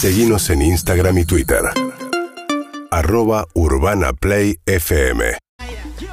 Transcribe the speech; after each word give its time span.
Seguimos 0.00 0.48
en 0.50 0.62
Instagram 0.62 1.18
y 1.18 1.24
Twitter. 1.24 1.58
Arroba 2.92 3.48
Urbana 3.54 4.12
Play 4.12 4.60
FM. 4.64 5.36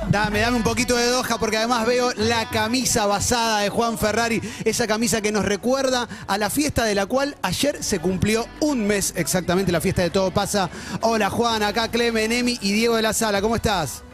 Dame, 0.09 0.39
dame 0.39 0.57
un 0.57 0.63
poquito 0.63 0.95
de 0.95 1.05
doja 1.05 1.37
porque 1.37 1.57
además 1.57 1.85
veo 1.85 2.11
la 2.15 2.49
camisa 2.49 3.05
basada 3.05 3.59
de 3.59 3.69
Juan 3.69 3.99
Ferrari, 3.99 4.41
esa 4.63 4.87
camisa 4.87 5.21
que 5.21 5.31
nos 5.31 5.45
recuerda 5.45 6.09
a 6.25 6.39
la 6.39 6.49
fiesta 6.49 6.83
de 6.85 6.95
la 6.95 7.05
cual 7.05 7.37
ayer 7.43 7.83
se 7.83 7.99
cumplió 7.99 8.47
un 8.59 8.87
mes 8.87 9.13
exactamente, 9.17 9.71
la 9.71 9.81
fiesta 9.81 10.01
de 10.01 10.09
Todo 10.09 10.31
Pasa. 10.31 10.71
Hola 11.01 11.29
Juan, 11.29 11.61
acá 11.61 11.87
Clemen, 11.87 12.31
Emi 12.31 12.57
y 12.63 12.71
Diego 12.71 12.95
de 12.95 13.03
la 13.03 13.13
Sala, 13.13 13.39
¿cómo 13.39 13.55
estás? 13.55 14.04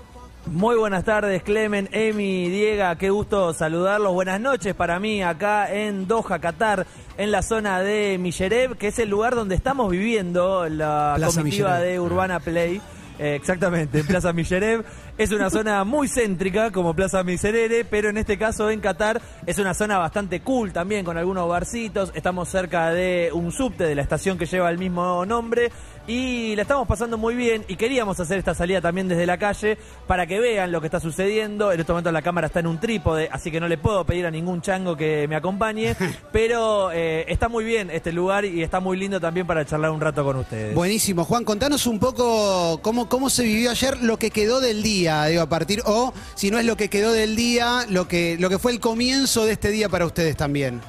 Muy 0.48 0.76
buenas 0.76 1.04
tardes, 1.04 1.44
Clemen, 1.44 1.88
Emi, 1.92 2.50
Diego, 2.50 2.84
qué 2.98 3.12
gusto 3.12 3.54
saludarlos. 3.54 4.12
Buenas 4.12 4.42
noches 4.42 4.74
para 4.74 5.00
mí 5.00 5.22
acá 5.22 5.72
en 5.72 6.08
Doha, 6.08 6.40
Qatar, 6.40 6.88
en 7.18 7.32
la 7.32 7.44
zona 7.44 7.80
de 7.82 8.18
Micherev, 8.18 8.76
que 8.76 8.88
es 8.88 8.98
el 8.98 9.10
lugar 9.10 9.36
donde 9.36 9.54
estamos 9.54 9.92
viviendo 9.92 10.68
la 10.68 11.14
Plaza 11.16 11.42
comitiva 11.42 11.80
de 11.80 12.00
Urbana 12.00 12.40
Play. 12.40 12.82
Eh, 13.20 13.36
exactamente, 13.36 14.00
en 14.00 14.08
Plaza 14.08 14.34
Micherev. 14.34 14.84
Es 15.16 15.32
una 15.32 15.52
zona 15.52 15.84
muy 15.84 16.08
céntrica 16.08 16.72
como 16.72 16.96
Plaza 16.96 17.22
Miserere, 17.24 17.86
pero 17.86 18.10
en 18.10 18.18
este 18.18 18.40
caso 18.40 18.72
en 18.72 18.80
Qatar 18.80 19.22
es 19.46 19.60
una 19.60 19.76
zona 19.76 20.00
bastante 20.00 20.42
cool 20.42 20.74
también, 20.74 21.06
con 21.06 21.18
algunos 21.18 21.48
barcitos. 21.48 22.12
Estamos 22.16 22.50
cerca 22.50 22.90
de 22.90 23.30
un 23.32 23.52
subte 23.52 23.84
de 23.84 23.94
la 23.94 24.02
estación 24.02 24.40
que 24.40 24.48
lleva 24.48 24.72
el 24.72 24.80
mismo 24.80 25.24
nombre 25.28 25.72
y 26.12 26.56
la 26.58 26.64
estamos 26.64 26.86
pasando 26.90 27.18
muy 27.18 27.36
bien 27.36 27.64
y 27.70 27.78
queríamos 27.78 28.20
hacer 28.20 28.38
esta 28.38 28.54
salida 28.54 28.82
también 28.82 29.08
desde 29.08 29.26
la 29.26 29.38
calle 29.38 29.78
para 30.08 30.28
que 30.28 30.42
vean 30.42 30.70
lo 30.70 30.82
que 30.82 30.88
está 30.88 31.00
sucediendo. 31.00 31.72
En 31.72 31.80
este 31.80 31.94
momento 31.94 32.12
la 32.12 32.22
cámara 32.22 32.48
está 32.48 32.60
en 32.60 32.68
un 32.68 32.82
trípode, 32.82 33.30
así 33.32 33.50
que 33.50 33.62
no 33.62 33.70
le 33.70 33.78
puedo 33.78 34.06
pedir 34.06 34.26
a 34.26 34.32
ningún 34.32 34.62
chango 34.62 34.98
que 34.98 35.26
me 35.30 35.38
acompañe, 35.38 35.96
pero 36.34 36.92
eh, 36.92 37.24
está 37.30 37.48
muy 37.48 37.64
bien 37.64 37.90
este 37.90 38.12
lugar 38.12 38.44
y 38.44 38.62
está 38.62 38.82
muy 38.82 38.98
lindo 38.98 39.22
también 39.22 39.48
para 39.48 39.66
charlar 39.66 39.92
un 39.92 40.02
rato 40.02 40.26
con 40.26 40.36
ustedes. 40.36 40.76
Buenísimo, 40.76 41.24
Juan, 41.24 41.46
contanos 41.46 41.88
un 41.88 41.98
poco 41.98 42.82
cómo, 42.82 43.08
cómo 43.08 43.30
se 43.30 43.44
vivió 43.44 43.72
ayer 43.72 44.04
lo 44.04 44.18
que 44.18 44.32
quedó 44.32 44.60
del 44.60 44.84
día, 44.84 45.24
digo, 45.28 45.44
a 45.44 45.50
partir, 45.50 45.82
o 45.86 46.14
si 46.36 46.52
no 46.52 46.60
es 46.60 46.66
lo 46.66 46.76
que 46.76 46.90
quedó 46.90 47.14
del 47.14 47.38
día, 47.38 47.86
lo 47.88 48.10
que, 48.10 48.36
lo 48.38 48.50
que 48.50 48.60
fue 48.60 48.74
el 48.74 48.82
comienzo 48.82 49.46
de 49.46 49.54
este 49.54 49.72
día 49.72 49.88
para 49.88 50.06
ustedes 50.06 50.36
también. 50.36 50.82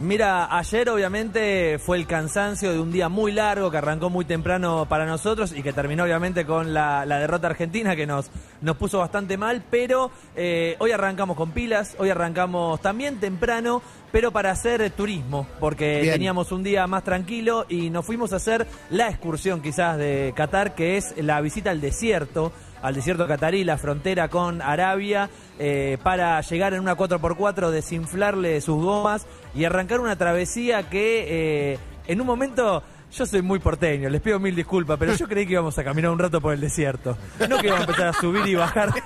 Mira, 0.00 0.56
ayer 0.56 0.88
obviamente 0.90 1.80
fue 1.80 1.96
el 1.96 2.06
cansancio 2.06 2.72
de 2.72 2.78
un 2.78 2.92
día 2.92 3.08
muy 3.08 3.32
largo 3.32 3.68
que 3.68 3.78
arrancó 3.78 4.10
muy 4.10 4.24
temprano 4.24 4.86
para 4.88 5.06
nosotros 5.06 5.52
y 5.52 5.60
que 5.64 5.72
terminó 5.72 6.04
obviamente 6.04 6.46
con 6.46 6.72
la, 6.72 7.04
la 7.04 7.18
derrota 7.18 7.48
argentina 7.48 7.96
que 7.96 8.06
nos, 8.06 8.30
nos 8.60 8.76
puso 8.76 8.98
bastante 8.98 9.36
mal, 9.36 9.64
pero 9.68 10.12
eh, 10.36 10.76
hoy 10.78 10.92
arrancamos 10.92 11.36
con 11.36 11.50
pilas, 11.50 11.96
hoy 11.98 12.10
arrancamos 12.10 12.80
también 12.80 13.18
temprano, 13.18 13.82
pero 14.12 14.30
para 14.30 14.52
hacer 14.52 14.88
turismo, 14.92 15.48
porque 15.58 16.02
Bien. 16.02 16.14
teníamos 16.14 16.52
un 16.52 16.62
día 16.62 16.86
más 16.86 17.02
tranquilo 17.02 17.66
y 17.68 17.90
nos 17.90 18.06
fuimos 18.06 18.32
a 18.32 18.36
hacer 18.36 18.68
la 18.90 19.08
excursión 19.08 19.60
quizás 19.60 19.98
de 19.98 20.32
Qatar, 20.36 20.76
que 20.76 20.96
es 20.96 21.12
la 21.16 21.40
visita 21.40 21.70
al 21.70 21.80
desierto, 21.80 22.52
al 22.82 22.94
desierto 22.94 23.26
catarí, 23.26 23.64
la 23.64 23.78
frontera 23.78 24.28
con 24.28 24.62
Arabia, 24.62 25.28
eh, 25.58 25.98
para 26.02 26.40
llegar 26.40 26.74
en 26.74 26.80
una 26.80 26.96
4x4, 26.96 27.70
desinflarle 27.70 28.60
sus 28.60 28.82
gomas 28.82 29.26
y 29.54 29.64
arrancar 29.64 30.00
una 30.00 30.16
travesía 30.16 30.88
que 30.88 31.72
eh, 31.74 31.78
en 32.06 32.20
un 32.20 32.26
momento... 32.26 32.82
Yo 33.10 33.24
soy 33.24 33.40
muy 33.40 33.58
porteño, 33.58 34.10
les 34.10 34.20
pido 34.20 34.38
mil 34.38 34.54
disculpas, 34.54 34.98
pero 34.98 35.14
yo 35.14 35.26
creí 35.26 35.46
que 35.46 35.52
íbamos 35.54 35.78
a 35.78 35.82
caminar 35.82 36.10
un 36.10 36.18
rato 36.18 36.42
por 36.42 36.52
el 36.52 36.60
desierto. 36.60 37.16
No 37.48 37.56
que 37.56 37.68
íbamos 37.68 37.86
a 37.86 37.90
empezar 37.90 38.08
a 38.08 38.12
subir 38.12 38.46
y 38.46 38.54
bajar. 38.54 38.90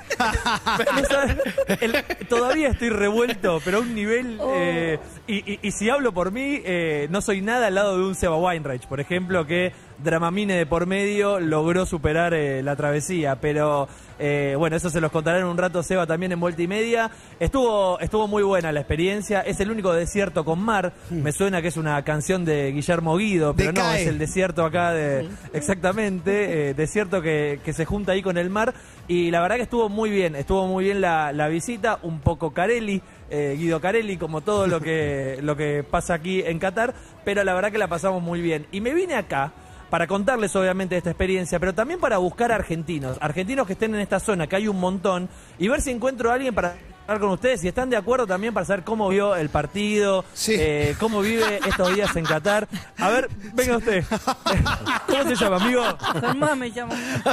No 0.97 1.05
sabes, 1.05 1.37
el- 1.81 2.05
todavía 2.29 2.71
estoy 2.71 2.89
revuelto, 2.91 3.61
pero 3.65 3.79
a 3.79 3.81
un 3.81 3.95
nivel... 3.95 4.41
eh, 4.55 4.99
y, 5.27 5.53
y- 5.53 5.59
y 5.63 5.71
si 5.71 5.89
hablo 5.91 6.13
por 6.13 6.33
mí, 6.33 6.61
eh, 6.65 7.07
no 7.11 7.21
soy 7.21 7.41
nada 7.43 7.69
al 7.69 7.75
lado 7.75 7.97
de 7.99 8.05
un 8.05 8.15
Seba 8.15 8.37
Weinreich, 8.37 8.87
por 8.87 9.01
ejemplo, 9.01 9.47
que 9.47 9.73
Dramamine 10.03 10.55
de 10.57 10.67
por 10.67 10.87
medio 10.87 11.39
logró 11.39 11.87
superar 11.87 12.35
eh, 12.35 12.63
la 12.63 12.75
travesía. 12.75 13.37
Pero 13.37 13.89
eh, 14.19 14.55
bueno, 14.59 14.75
eso 14.77 14.91
se 14.91 15.01
los 15.01 15.13
contaré 15.13 15.39
en 15.41 15.45
un 15.47 15.57
rato 15.57 15.83
Seba 15.85 16.07
también 16.07 16.33
en 16.33 16.41
Vuelta 16.41 16.61
y 16.63 16.67
Media. 16.67 17.11
Estuvo, 17.39 18.01
estuvo 18.01 18.27
muy 18.27 18.43
buena 18.43 18.73
la 18.73 18.81
experiencia. 18.81 19.41
Es 19.43 19.61
el 19.61 19.71
único 19.71 19.93
desierto 19.93 20.45
con 20.45 20.61
mar. 20.61 20.93
Me 21.11 21.31
suena 21.31 21.63
que 21.63 21.69
es 21.69 21.77
una 21.77 22.03
canción 22.03 22.45
de 22.45 22.73
Guillermo 22.73 23.17
Guido, 23.17 23.55
pero 23.55 23.73
no, 23.73 23.93
es 23.93 24.07
el 24.09 24.19
desierto 24.19 24.65
acá 24.65 24.93
de... 24.93 25.29
Exactamente, 25.53 26.71
eh, 26.71 26.75
desierto 26.75 27.23
que, 27.23 27.61
que 27.65 27.73
se 27.73 27.85
junta 27.85 28.13
ahí 28.13 28.23
con 28.23 28.37
el 28.37 28.51
mar. 28.51 28.75
Y 29.09 29.31
la 29.31 29.41
verdad 29.41 29.57
que 29.57 29.63
estuvo 29.63 29.89
muy 29.89 30.11
bien, 30.11 30.37
estuvo 30.37 30.67
muy 30.67 30.85
bien 30.85 31.01
la, 31.01 31.33
la 31.33 31.49
visita, 31.49 31.99
un 32.03 32.21
poco 32.21 32.53
Carelli. 32.53 33.01
Eh, 33.33 33.57
Guido 33.59 33.81
Carelli, 33.81 34.19
como 34.19 34.43
todo 34.43 34.67
lo 34.67 34.81
que, 34.81 35.39
lo 35.43 35.57
que 35.57 35.83
pasa 35.83 36.15
aquí 36.15 36.43
en 36.43 36.59
Qatar, 36.59 36.95
pero 37.25 37.43
la 37.43 37.55
verdad 37.55 37.73
que 37.73 37.79
la 37.79 37.89
pasamos 37.89 38.23
muy 38.23 38.41
bien. 38.41 38.67
Y 38.71 38.81
me 38.81 38.93
vine 38.95 39.15
acá 39.15 39.53
para 39.91 40.07
contarles 40.07 40.55
obviamente 40.55 40.97
esta 40.97 41.11
experiencia, 41.11 41.59
pero 41.59 41.75
también 41.75 41.99
para 41.99 42.19
buscar 42.19 42.53
argentinos, 42.53 43.19
argentinos 43.21 43.67
que 43.67 43.73
estén 43.73 43.95
en 43.95 44.01
esta 44.01 44.21
zona, 44.21 44.47
que 44.47 44.57
hay 44.57 44.69
un 44.69 44.79
montón, 44.79 45.29
y 45.59 45.69
ver 45.69 45.81
si 45.81 45.91
encuentro 45.91 46.31
a 46.31 46.35
alguien 46.35 46.55
para 46.55 46.77
con 47.07 47.25
ustedes, 47.31 47.61
si 47.61 47.69
están 47.69 47.91
de 47.91 47.97
acuerdo 47.97 48.27
también 48.27 48.55
para 48.55 48.65
saber 48.65 48.85
cómo 48.85 49.09
vio 49.11 49.37
el 49.37 49.49
partido, 49.51 50.25
Sí. 50.33 50.55
eh, 50.59 50.97
cómo 50.99 51.21
vive 51.21 51.61
estos 51.67 51.95
días 51.95 52.15
en 52.17 52.25
Qatar. 52.25 52.67
A 52.99 53.11
ver, 53.11 53.29
venga 53.53 53.77
usted. 53.77 54.03
¿Cómo 55.07 55.25
se 55.25 55.35
llama, 55.37 55.57
amigo? 55.57 55.83
Germán 56.21 56.59
me 56.59 56.71
llama. 56.71 56.95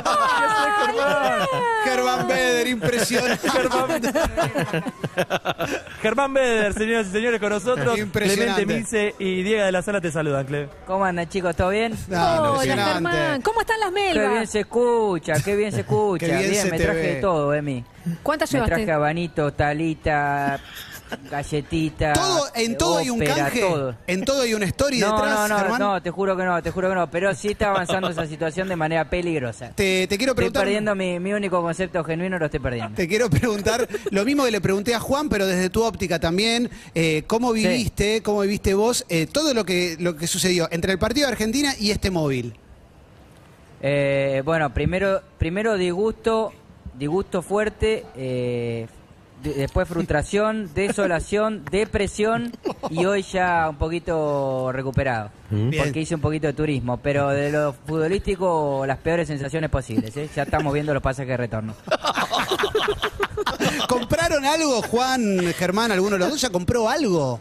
Germán 1.86 2.28
Beder, 2.28 2.68
impresionante. 2.68 3.50
Germán, 3.50 4.02
Germán 6.02 6.34
Beder, 6.34 6.74
señoras 6.74 7.08
y 7.08 7.12
señores, 7.12 7.40
con 7.40 7.50
nosotros. 7.50 7.98
Impresionante. 7.98 8.64
Clemente 8.66 8.74
Milce 8.74 9.16
y 9.20 9.44
Diego 9.44 9.64
de 9.66 9.72
la 9.72 9.82
Sala 9.82 10.02
te 10.02 10.12
saludan, 10.12 10.46
Cle. 10.46 10.70
¿Cómo 10.86 11.06
andan 11.06 11.28
chicos? 11.30 11.56
¿Todo 11.56 11.70
bien? 11.70 11.96
No, 12.08 12.54
Hola. 12.54 12.76
Germán. 12.76 13.42
¿Cómo 13.42 13.62
están 13.62 13.80
las 13.80 13.90
Qué 13.92 13.96
bien 14.14 14.18
melvas? 14.32 14.50
se 14.50 14.60
escucha, 14.62 15.34
qué 15.44 15.56
bien 15.56 15.72
se 15.72 15.82
escucha. 15.82 16.26
Qué 16.26 16.36
bien 16.38 16.50
bien, 16.52 16.64
se 16.66 16.72
me 16.72 16.78
traje 16.80 17.00
ve. 17.00 17.16
de 17.16 17.22
todo, 17.22 17.54
Emi. 17.54 17.84
¿Cuántas 18.24 18.52
Me 18.54 18.60
traje 18.60 18.72
llevaste? 18.82 18.92
abanito, 18.92 19.54
talita, 19.54 20.60
galletita. 21.30 22.14
Todo, 22.14 22.46
en 22.56 22.78
todo 22.78 22.98
hay 23.00 23.10
un 23.10 23.18
ópera, 23.22 23.36
canje. 23.36 23.62
todo. 23.62 23.96
En 24.08 24.26
todo 24.26 24.42
hay 24.44 24.54
una 24.54 24.66
story 24.66 25.00
No, 25.00 25.12
detrás, 25.16 25.32
no, 25.36 25.48
no, 25.48 25.58
Germán. 25.60 25.80
no, 25.80 26.02
te 26.02 26.12
juro 26.12 26.38
que 26.38 26.44
no, 26.44 26.62
te 26.62 26.72
juro 26.72 26.90
que 26.90 26.96
no. 26.96 27.10
Pero 27.12 27.34
sí 27.34 27.50
está 27.50 27.70
avanzando 27.70 28.10
esa 28.10 28.26
situación 28.26 28.68
de 28.70 28.76
manera 28.76 29.10
peligrosa. 29.10 29.72
Te, 29.76 30.08
te 30.08 30.18
quiero 30.18 30.32
Estoy 30.32 30.36
preguntar. 30.36 30.64
perdiendo 30.64 30.96
mi, 30.96 31.20
mi 31.20 31.34
único 31.34 31.62
concepto 31.62 32.04
genuino, 32.04 32.38
lo 32.40 32.46
estoy 32.46 32.60
perdiendo. 32.60 32.96
Te 32.96 33.08
quiero 33.08 33.30
preguntar 33.30 33.88
lo 34.12 34.26
mismo 34.26 34.46
que 34.46 34.52
le 34.52 34.62
pregunté 34.62 34.94
a 34.96 35.00
Juan, 35.00 35.30
pero 35.30 35.46
desde 35.48 35.70
tu 35.70 35.84
óptica 35.84 36.20
también. 36.20 36.70
eh, 36.96 37.24
¿Cómo 37.28 37.54
Sí. 37.54 37.68
viviste, 37.68 38.22
cómo 38.24 38.42
viviste 38.42 38.74
vos 38.74 39.06
eh, 39.10 39.26
todo 39.26 39.54
lo 39.54 39.66
que, 39.66 39.98
lo 40.00 40.16
que 40.16 40.28
sucedió 40.28 40.68
entre 40.72 40.92
el 40.94 41.00
partido 41.00 41.28
de 41.28 41.34
Argentina 41.34 41.74
y 41.80 41.92
este 41.92 42.12
móvil? 42.12 42.56
Eh, 43.82 44.42
bueno, 44.44 44.74
primero, 44.74 45.22
primero 45.38 45.78
disgusto, 45.78 46.52
disgusto 46.98 47.42
fuerte, 47.42 48.06
eh, 48.16 48.88
de- 49.44 49.54
después 49.54 49.88
frustración, 49.88 50.70
desolación, 50.74 51.64
depresión 51.72 52.52
y 52.90 53.06
hoy 53.06 53.22
ya 53.24 53.70
un 53.70 53.78
poquito 53.78 54.72
recuperado. 54.72 55.32
Bien. 55.50 55.84
Porque 55.84 56.02
hice 56.02 56.16
un 56.16 56.22
poquito 56.22 56.48
de 56.48 56.54
turismo, 56.54 56.98
pero 56.98 57.30
de 57.30 57.52
lo 57.52 57.74
futbolístico 57.74 58.84
las 58.86 58.98
peores 58.98 59.28
sensaciones 59.28 59.70
posibles. 59.70 60.16
¿eh? 60.18 60.30
Ya 60.36 60.44
estamos 60.44 60.74
viendo 60.74 60.94
los 60.94 61.02
pasajes 61.02 61.30
de 61.30 61.38
retorno. 61.38 61.74
¿Compraron 63.88 64.46
algo, 64.46 64.82
Juan, 64.84 65.40
Germán, 65.58 65.92
alguno 65.92 66.14
de 66.16 66.20
los 66.20 66.30
dos? 66.32 66.42
¿Ya 66.42 66.50
compró 66.50 66.90
algo? 66.90 67.40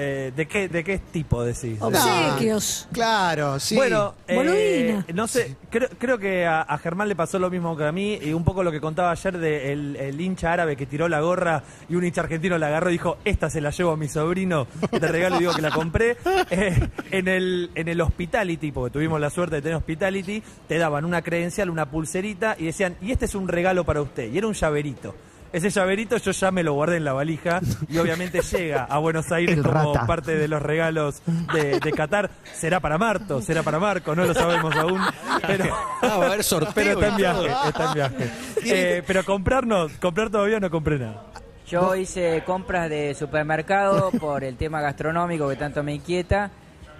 Eh, 0.00 0.32
¿de, 0.34 0.46
qué, 0.46 0.68
¿De 0.68 0.84
qué 0.84 0.98
tipo 0.98 1.42
decís? 1.42 1.76
Obsequios. 1.80 2.86
No, 2.88 2.94
claro, 2.94 3.58
sí. 3.58 3.74
Bueno, 3.74 4.14
eh, 4.28 4.36
Boludina. 4.36 5.06
no 5.12 5.26
sé, 5.26 5.56
creo, 5.70 5.88
creo 5.98 6.18
que 6.18 6.46
a, 6.46 6.62
a 6.62 6.78
Germán 6.78 7.08
le 7.08 7.16
pasó 7.16 7.40
lo 7.40 7.50
mismo 7.50 7.76
que 7.76 7.84
a 7.84 7.90
mí 7.90 8.14
y 8.22 8.32
un 8.32 8.44
poco 8.44 8.62
lo 8.62 8.70
que 8.70 8.80
contaba 8.80 9.10
ayer 9.10 9.36
de 9.38 9.72
el, 9.72 10.20
hincha 10.20 10.52
árabe 10.52 10.76
que 10.76 10.86
tiró 10.86 11.08
la 11.08 11.20
gorra 11.20 11.64
y 11.88 11.96
un 11.96 12.04
hincha 12.04 12.20
argentino 12.20 12.58
la 12.58 12.68
agarró 12.68 12.90
y 12.90 12.92
dijo, 12.92 13.18
esta 13.24 13.50
se 13.50 13.60
la 13.60 13.70
llevo 13.70 13.90
a 13.90 13.96
mi 13.96 14.06
sobrino, 14.06 14.68
de 14.92 15.08
regalo 15.08 15.36
y 15.36 15.40
digo 15.40 15.54
que 15.54 15.62
la 15.62 15.70
compré. 15.70 16.16
Eh, 16.50 16.88
en, 17.10 17.28
el, 17.28 17.70
en 17.74 17.88
el 17.88 18.00
hospitality, 18.00 18.72
porque 18.72 18.92
tuvimos 18.92 19.20
la 19.20 19.28
suerte 19.28 19.56
de 19.56 19.62
tener 19.62 19.76
hospitality, 19.76 20.42
te 20.66 20.78
daban 20.78 21.04
una 21.04 21.20
credencial, 21.20 21.68
una 21.68 21.90
pulserita 21.90 22.56
y 22.58 22.66
decían, 22.66 22.96
y 23.02 23.12
este 23.12 23.26
es 23.26 23.34
un 23.34 23.48
regalo 23.48 23.84
para 23.84 24.00
usted. 24.00 24.32
Y 24.32 24.38
era 24.38 24.46
un 24.46 24.54
llaverito. 24.54 25.14
Ese 25.52 25.70
llaverito 25.70 26.16
yo 26.18 26.30
ya 26.32 26.50
me 26.50 26.62
lo 26.62 26.74
guardé 26.74 26.96
en 26.98 27.04
la 27.04 27.12
valija 27.14 27.60
y 27.88 27.96
obviamente 27.98 28.40
llega 28.52 28.84
a 28.84 28.98
Buenos 28.98 29.32
Aires 29.32 29.58
como 29.62 29.92
parte 30.06 30.36
de 30.36 30.46
los 30.48 30.60
regalos 30.60 31.22
de, 31.54 31.80
de 31.80 31.92
Qatar. 31.92 32.30
Será 32.52 32.80
para 32.80 32.98
Marto, 32.98 33.40
será 33.40 33.62
para 33.62 33.78
Marco, 33.78 34.14
no 34.14 34.24
lo 34.26 34.34
sabemos 34.34 34.74
aún. 34.76 35.00
Pero, 35.46 35.74
Ah, 36.02 36.16
va 36.18 36.24
a 36.24 36.26
haber 36.28 36.44
sorteo 36.44 36.72
pero 36.74 36.92
está 36.92 37.08
en 37.08 37.16
viaje, 37.16 37.48
todo. 37.48 37.68
está 37.68 37.84
en 37.86 37.94
viaje. 37.94 38.30
Eh, 38.70 39.02
pero 39.06 39.24
comprarnos, 39.24 39.92
comprar 40.00 40.28
todavía 40.30 40.60
no 40.60 40.68
compré 40.70 40.98
nada. 40.98 41.22
Yo 41.66 41.94
hice 41.94 42.42
compras 42.44 42.90
de 42.90 43.14
supermercado 43.14 44.10
por 44.20 44.44
el 44.44 44.56
tema 44.56 44.80
gastronómico 44.80 45.48
que 45.48 45.56
tanto 45.56 45.82
me 45.82 45.94
inquieta 45.94 46.50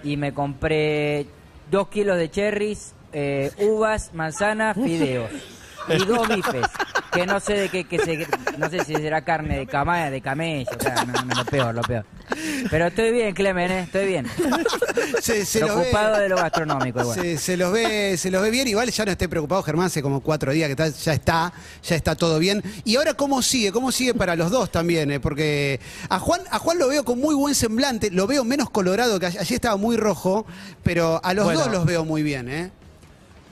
y 0.03 0.17
me 0.17 0.33
compré 0.33 1.27
dos 1.71 1.89
kilos 1.89 2.17
de 2.17 2.31
cherries, 2.31 2.95
eh, 3.12 3.50
uvas, 3.59 4.15
manzanas, 4.15 4.77
fideos 4.77 5.31
y 5.89 6.05
dos 6.05 6.29
bifes 6.29 6.67
que 7.12 7.26
no 7.26 7.40
sé 7.40 7.55
de 7.55 7.69
qué, 7.69 7.84
que 7.84 7.99
se, 7.99 8.26
no 8.58 8.69
sé 8.70 8.84
si 8.84 8.94
será 8.94 9.22
carne 9.22 9.58
de 9.58 9.66
camaya, 9.66 10.10
de 10.10 10.20
camello, 10.20 10.70
o 10.78 10.82
sea, 10.82 11.05
no, 11.05 11.22
no, 11.25 11.34
lo 11.34 11.44
peor, 11.44 11.75
lo 11.75 11.82
peor. 11.82 12.05
Pero 12.70 12.87
estoy 12.88 13.12
bien, 13.12 13.34
Clemen, 13.34 13.70
¿eh? 13.70 13.81
estoy 13.81 14.06
bien. 14.06 14.26
Se, 15.20 15.44
se 15.46 15.60
los 15.60 15.70
ve- 15.70 15.75
Preocupado 15.76 16.19
de 16.19 16.28
lo 16.28 16.37
gastronómico 16.37 17.00
igual. 17.00 17.19
Se, 17.19 17.38
se 17.38 17.56
los 17.56 17.72
ve, 17.72 18.16
se 18.19 18.31
los 18.31 18.43
ve 18.43 18.50
bien, 18.50 18.69
igual 18.69 18.90
ya 18.90 19.05
no 19.05 19.10
esté 19.12 19.28
preocupado 19.28 19.62
Germán, 19.62 19.87
hace 19.87 20.02
como 20.02 20.20
cuatro 20.20 20.52
días 20.52 20.66
que 20.69 20.72
está- 20.72 20.88
ya 20.88 21.12
está, 21.14 21.52
ya 21.82 21.96
está 21.96 22.14
todo 22.14 22.38
bien. 22.38 22.62
Y 22.84 22.96
ahora 22.96 23.14
cómo 23.14 23.40
sigue, 23.43 23.72
cómo 23.72 23.90
sigue 23.93 24.14
para 24.14 24.37
los 24.37 24.50
dos 24.50 24.70
también, 24.70 25.11
eh? 25.11 25.20
porque 25.20 25.81
a 26.08 26.19
Juan, 26.19 26.43
a 26.50 26.58
Juan 26.58 26.78
lo 26.78 26.88
veo 26.88 27.04
con 27.04 27.19
muy 27.19 27.34
buen 27.34 27.54
semblante, 27.54 28.11
lo 28.11 28.26
veo 28.26 28.44
menos 28.44 28.70
colorado 28.70 29.19
que 29.19 29.26
ayer, 29.26 29.40
ayer 29.40 29.54
estaba 29.54 29.76
muy 29.76 29.96
rojo, 29.96 30.46
pero 30.82 31.20
a 31.25 31.32
los 31.34 31.44
Bueno. 31.46 31.61
dos 31.61 31.70
los 31.72 31.87
veo 31.87 32.04
muy 32.04 32.22
bien, 32.22 32.49
¿eh? 32.50 32.70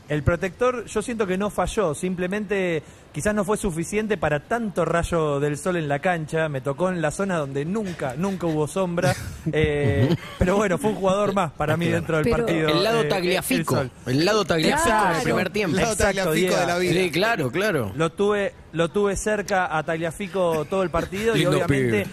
El 0.09 0.23
protector 0.23 0.85
yo 0.87 1.03
siento 1.03 1.27
que 1.27 1.37
no 1.37 1.51
falló, 1.51 1.93
simplemente 1.95 2.83
quizás 3.17 3.35
no 3.35 3.47
fue 3.47 3.57
suficiente 3.57 4.19
para 4.19 4.41
tanto 4.41 4.85
rayo 4.85 5.41
del 5.41 5.57
sol 5.57 5.77
en 5.77 5.89
la 5.89 6.01
cancha, 6.01 6.51
me 6.51 6.61
tocó 6.61 6.91
en 6.91 7.01
la 7.01 7.11
zona 7.11 7.39
donde 7.39 7.65
nunca, 7.65 8.15
nunca 8.15 8.47
hubo 8.47 8.69
sombra, 8.69 9.15
eh, 9.53 10.15
pero 10.39 10.57
bueno, 10.57 10.77
fue 10.77 10.91
un 10.91 10.97
jugador 10.97 11.33
más 11.33 11.51
para 11.53 11.79
mí 11.79 11.87
dentro 11.87 12.17
del 12.19 12.25
Pero- 12.25 12.37
partido. 12.45 12.69
El 12.69 12.85
lado 12.85 13.01
eh, 13.01 13.05
tagliafico. 13.07 13.87
el 14.05 14.23
lado 14.27 14.45
tagliafico 14.45 14.85
Claro. 14.91 15.15
del 15.15 15.23
primer 15.23 15.49
tiempo. 15.49 15.77
El 15.79 15.83
lado 15.83 15.93
Exacto, 15.95 16.15
tagliafico 16.25 16.35
Diego. 16.35 16.57
de 16.61 16.67
la 16.67 16.79
vida. 16.79 16.93
Sí, 16.93 17.11
claro, 17.11 17.51
claro. 17.51 17.93
Lo 17.97 18.13
tuve, 18.13 18.53
lo 18.73 18.91
tuve 18.91 19.17
cerca 19.17 19.75
a 19.79 19.83
Tagliafico 19.83 20.67
todo 20.67 20.83
el 20.83 20.91
partido 20.91 21.35
y 21.39 21.47
obviamente. 21.47 22.07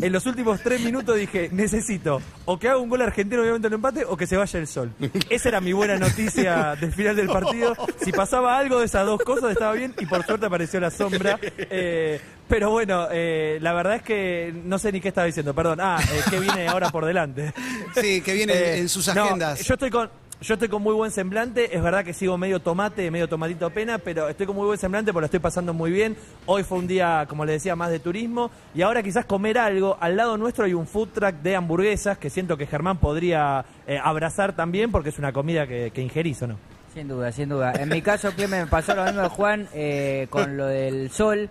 En 0.00 0.12
los 0.12 0.26
últimos 0.26 0.60
tres 0.62 0.80
minutos 0.80 1.16
dije, 1.16 1.48
necesito 1.52 2.20
o 2.44 2.58
que 2.58 2.68
haga 2.68 2.78
un 2.78 2.88
gol 2.88 3.02
argentino 3.02 3.42
obviamente 3.42 3.66
en 3.68 3.72
el 3.72 3.76
empate 3.76 4.04
o 4.04 4.16
que 4.16 4.26
se 4.26 4.36
vaya 4.36 4.58
el 4.58 4.66
sol. 4.66 4.90
Esa 5.28 5.48
era 5.48 5.60
mi 5.60 5.72
buena 5.72 5.96
noticia 5.98 6.74
del 6.76 6.92
final 6.92 7.16
del 7.16 7.28
partido. 7.28 7.74
Si 8.02 8.12
pasaba 8.12 8.58
algo 8.58 8.78
de 8.80 8.86
esas 8.86 9.04
dos 9.06 9.20
cosas 9.22 9.52
estaba 9.52 9.72
bien 9.72 9.94
y 9.98 10.06
por 10.06 10.24
suerte 10.24 10.46
apareció 10.46 10.80
la 10.80 10.90
sombra. 10.90 11.38
Eh, 11.56 12.20
pero 12.48 12.70
bueno, 12.70 13.08
eh, 13.10 13.58
la 13.60 13.72
verdad 13.72 13.96
es 13.96 14.02
que 14.02 14.52
no 14.64 14.78
sé 14.78 14.92
ni 14.92 15.00
qué 15.00 15.08
estaba 15.08 15.26
diciendo, 15.26 15.54
perdón. 15.54 15.78
Ah, 15.80 15.98
eh, 16.12 16.20
que 16.30 16.38
viene 16.40 16.68
ahora 16.68 16.90
por 16.90 17.04
delante. 17.06 17.52
Sí, 18.00 18.20
que 18.20 18.32
viene 18.34 18.52
en- 18.78 18.84
Eh, 18.84 18.88
sus 18.88 19.14
no, 19.14 19.24
agendas. 19.24 19.60
yo 19.64 19.74
estoy 19.74 19.90
con. 19.90 20.10
Yo 20.42 20.54
estoy 20.54 20.68
con 20.68 20.82
muy 20.82 20.92
buen 20.92 21.12
semblante, 21.12 21.76
es 21.76 21.80
verdad 21.80 22.04
que 22.04 22.12
sigo 22.12 22.36
medio 22.36 22.58
tomate, 22.58 23.08
medio 23.12 23.28
tomatito 23.28 23.70
pena, 23.70 23.98
pero 23.98 24.28
estoy 24.28 24.44
con 24.44 24.56
muy 24.56 24.66
buen 24.66 24.76
semblante 24.76 25.12
porque 25.12 25.22
lo 25.22 25.26
estoy 25.26 25.38
pasando 25.38 25.72
muy 25.72 25.92
bien. 25.92 26.16
Hoy 26.46 26.64
fue 26.64 26.78
un 26.78 26.88
día, 26.88 27.26
como 27.28 27.44
les 27.44 27.54
decía, 27.54 27.76
más 27.76 27.90
de 27.90 28.00
turismo 28.00 28.50
y 28.74 28.82
ahora 28.82 29.04
quizás 29.04 29.24
comer 29.24 29.56
algo. 29.56 29.96
Al 30.00 30.16
lado 30.16 30.36
nuestro 30.36 30.64
hay 30.64 30.74
un 30.74 30.88
food 30.88 31.10
truck 31.10 31.36
de 31.36 31.54
hamburguesas 31.54 32.18
que 32.18 32.28
siento 32.28 32.56
que 32.56 32.66
Germán 32.66 32.98
podría 32.98 33.64
eh, 33.86 34.00
abrazar 34.02 34.56
también 34.56 34.90
porque 34.90 35.10
es 35.10 35.18
una 35.20 35.32
comida 35.32 35.68
que, 35.68 35.92
que 35.92 36.02
ingerís, 36.02 36.42
¿o 36.42 36.48
no? 36.48 36.58
Sin 36.92 37.06
duda, 37.06 37.30
sin 37.30 37.48
duda. 37.48 37.74
En 37.78 37.88
mi 37.88 38.02
caso, 38.02 38.32
Clemen, 38.32 38.62
me 38.62 38.66
pasó 38.66 38.96
lo 38.96 39.04
mismo 39.04 39.22
de 39.22 39.28
Juan 39.28 39.68
eh, 39.72 40.26
con 40.28 40.56
lo 40.56 40.66
del 40.66 41.12
sol, 41.12 41.50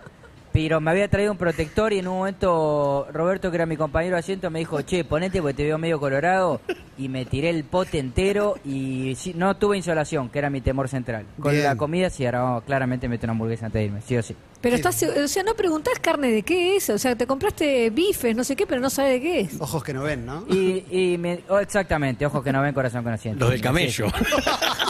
pero 0.52 0.80
me 0.80 0.90
había 0.90 1.08
traído 1.08 1.32
un 1.32 1.38
protector 1.38 1.92
y 1.92 1.98
en 1.98 2.08
un 2.08 2.18
momento 2.18 3.06
Roberto, 3.12 3.50
que 3.50 3.56
era 3.56 3.66
mi 3.66 3.76
compañero 3.76 4.16
de 4.16 4.20
asiento, 4.20 4.50
me 4.50 4.58
dijo, 4.58 4.82
che, 4.82 5.04
ponete 5.04 5.40
porque 5.40 5.54
te 5.54 5.64
veo 5.64 5.78
medio 5.78 5.98
colorado 5.98 6.60
y 6.98 7.08
me 7.08 7.24
tiré 7.24 7.50
el 7.50 7.64
pote 7.64 7.98
entero 7.98 8.56
y 8.64 9.14
sí, 9.16 9.32
no 9.34 9.56
tuve 9.56 9.76
insolación, 9.78 10.28
que 10.28 10.38
era 10.38 10.50
mi 10.50 10.60
temor 10.60 10.88
central. 10.88 11.24
Con 11.40 11.52
Bien. 11.52 11.64
la 11.64 11.76
comida 11.76 12.10
sí, 12.10 12.24
ahora 12.26 12.42
vamos, 12.42 12.64
claramente 12.64 13.08
meto 13.08 13.24
una 13.26 13.32
hamburguesa 13.32 13.66
antes 13.66 13.80
de 13.80 13.84
irme, 13.86 14.00
sí 14.02 14.16
o 14.16 14.22
sí. 14.22 14.36
Pero 14.60 14.76
estás, 14.76 15.02
o 15.02 15.26
sea, 15.26 15.42
no 15.42 15.54
preguntás 15.54 15.98
carne 15.98 16.30
de 16.30 16.42
qué 16.42 16.76
es, 16.76 16.88
o 16.90 16.98
sea, 16.98 17.16
te 17.16 17.26
compraste 17.26 17.90
bifes, 17.90 18.36
no 18.36 18.44
sé 18.44 18.54
qué, 18.54 18.64
pero 18.66 18.80
no 18.80 18.90
sabes 18.90 19.14
de 19.14 19.20
qué 19.20 19.40
es. 19.40 19.60
Ojos 19.60 19.82
que 19.82 19.92
no 19.92 20.02
ven, 20.02 20.24
¿no? 20.24 20.44
Y, 20.48 20.84
y 20.90 21.18
me- 21.18 21.40
oh, 21.48 21.58
exactamente, 21.58 22.24
ojos 22.26 22.44
que 22.44 22.52
no 22.52 22.62
ven, 22.62 22.72
corazón 22.72 23.02
que 23.02 23.10
no 23.10 23.18
siente. 23.18 23.40
Los 23.40 23.50
del 23.50 23.60
camello. 23.60 24.06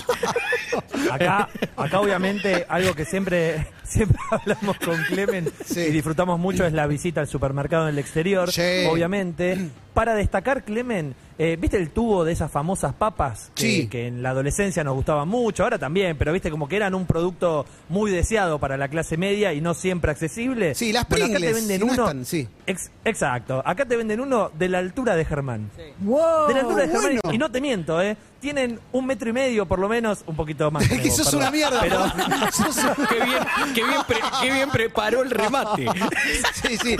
Acá, 1.14 1.48
acá 1.76 2.00
obviamente 2.00 2.66
algo 2.68 2.94
que 2.94 3.04
siempre, 3.04 3.66
siempre 3.84 4.18
hablamos 4.30 4.76
con 4.78 4.96
Clemen 5.04 5.48
Sí. 5.64 5.80
y 5.80 5.90
disfrutamos 5.90 6.38
mucho 6.38 6.64
es 6.66 6.72
la 6.72 6.86
visita 6.86 7.20
al 7.20 7.28
supermercado 7.28 7.84
en 7.88 7.94
el 7.94 7.98
exterior, 7.98 8.50
Sí. 8.50 8.86
obviamente. 8.90 9.70
Para 9.94 10.14
destacar, 10.14 10.62
Clemen, 10.64 11.14
eh, 11.36 11.58
¿viste 11.60 11.76
el 11.76 11.90
tubo 11.90 12.24
de 12.24 12.32
esas 12.32 12.50
famosas 12.50 12.94
papas 12.94 13.52
que, 13.54 13.62
Sí. 13.62 13.88
que 13.88 14.06
en 14.06 14.22
la 14.22 14.30
adolescencia 14.30 14.82
nos 14.82 14.94
gustaban 14.94 15.28
mucho? 15.28 15.64
Ahora 15.64 15.78
también, 15.78 16.16
pero 16.16 16.32
viste 16.32 16.50
como 16.50 16.66
que 16.66 16.76
eran 16.76 16.94
un 16.94 17.04
producto 17.04 17.66
muy 17.90 18.10
deseado 18.10 18.58
para 18.58 18.78
la 18.78 18.88
clase 18.88 19.18
media 19.18 19.52
y 19.52 19.60
no 19.60 19.74
siempre 19.74 20.10
accesible. 20.10 20.74
Sí, 20.74 20.94
las 20.94 21.06
Bueno, 21.08 21.26
acá 21.26 21.38
te 21.38 21.52
venden 21.52 21.78
si 21.80 21.84
no 21.86 21.92
uno. 21.92 22.02
están, 22.04 22.24
sí. 22.24 22.48
Ex- 22.66 22.90
exacto, 23.04 23.62
acá 23.66 23.84
te 23.84 23.96
venden 23.96 24.20
uno 24.22 24.50
de 24.54 24.70
la 24.70 24.78
altura 24.78 25.14
de 25.14 25.26
Germán. 25.26 25.70
¡Wow! 25.98 26.48
De 26.48 26.54
la 26.54 26.60
altura 26.60 26.86
de 26.86 26.88
Germán, 26.88 27.34
y 27.34 27.36
no 27.38 27.50
te 27.50 27.60
miento, 27.60 28.00
¿eh? 28.00 28.16
Tienen 28.42 28.80
un 28.90 29.06
metro 29.06 29.30
y 29.30 29.32
medio, 29.32 29.66
por 29.66 29.78
lo 29.78 29.88
menos, 29.88 30.24
un 30.26 30.34
poquito 30.34 30.68
más. 30.72 30.82
Es 30.90 31.00
que 31.00 31.08
vos, 31.08 31.16
sos 31.16 31.26
perdón. 31.26 31.40
una 31.42 31.50
mierda. 31.52 31.80
Pero, 31.80 32.04
qué, 33.08 33.14
bien, 33.24 33.38
qué, 33.72 33.84
bien 33.84 34.00
pre- 34.06 34.20
qué 34.42 34.52
bien 34.52 34.70
preparó 34.70 35.22
el 35.22 35.30
remate. 35.30 35.86
Sí, 36.54 36.76
sí. 36.76 36.96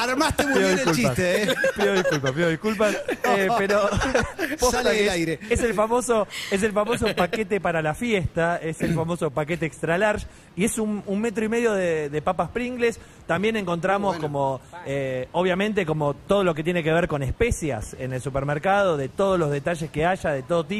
Armaste 0.00 0.44
muy 0.46 0.54
pido 0.54 0.68
bien 0.68 0.88
el 0.88 0.94
chiste, 0.94 1.42
¿eh? 1.44 1.54
Pido 1.76 1.92
disculpas, 1.94 2.32
pido 2.32 2.48
disculpas. 2.48 2.94
eh, 3.24 3.48
pero 3.58 3.88
Sale 4.70 4.90
del 4.92 5.08
aire. 5.10 5.38
es 5.48 5.60
el 5.62 5.74
famoso, 5.74 6.26
es 6.50 6.62
el 6.62 6.72
famoso 6.72 7.06
paquete 7.14 7.60
para 7.60 7.82
la 7.82 7.94
fiesta, 7.94 8.56
es 8.56 8.80
el 8.82 8.94
famoso 8.94 9.30
paquete 9.30 9.66
extra 9.66 9.96
large 9.98 10.26
y 10.56 10.64
es 10.64 10.78
un, 10.78 11.02
un 11.06 11.20
metro 11.20 11.44
y 11.44 11.48
medio 11.48 11.72
de, 11.72 12.08
de 12.10 12.22
papas 12.22 12.50
Pringles. 12.50 12.98
También 13.26 13.56
encontramos 13.56 14.16
como, 14.16 14.60
eh, 14.86 15.28
obviamente, 15.32 15.86
como 15.86 16.14
todo 16.14 16.42
lo 16.42 16.52
que 16.54 16.64
tiene 16.64 16.82
que 16.82 16.92
ver 16.92 17.06
con 17.06 17.22
especias 17.22 17.94
en 17.98 18.12
el 18.12 18.20
supermercado, 18.20 18.96
de 18.96 19.08
todos 19.08 19.38
los 19.38 19.50
detalles 19.52 19.88
que 19.90 20.04
haya, 20.04 20.30
de 20.30 20.42
todo 20.42 20.64
tipo. 20.64 20.79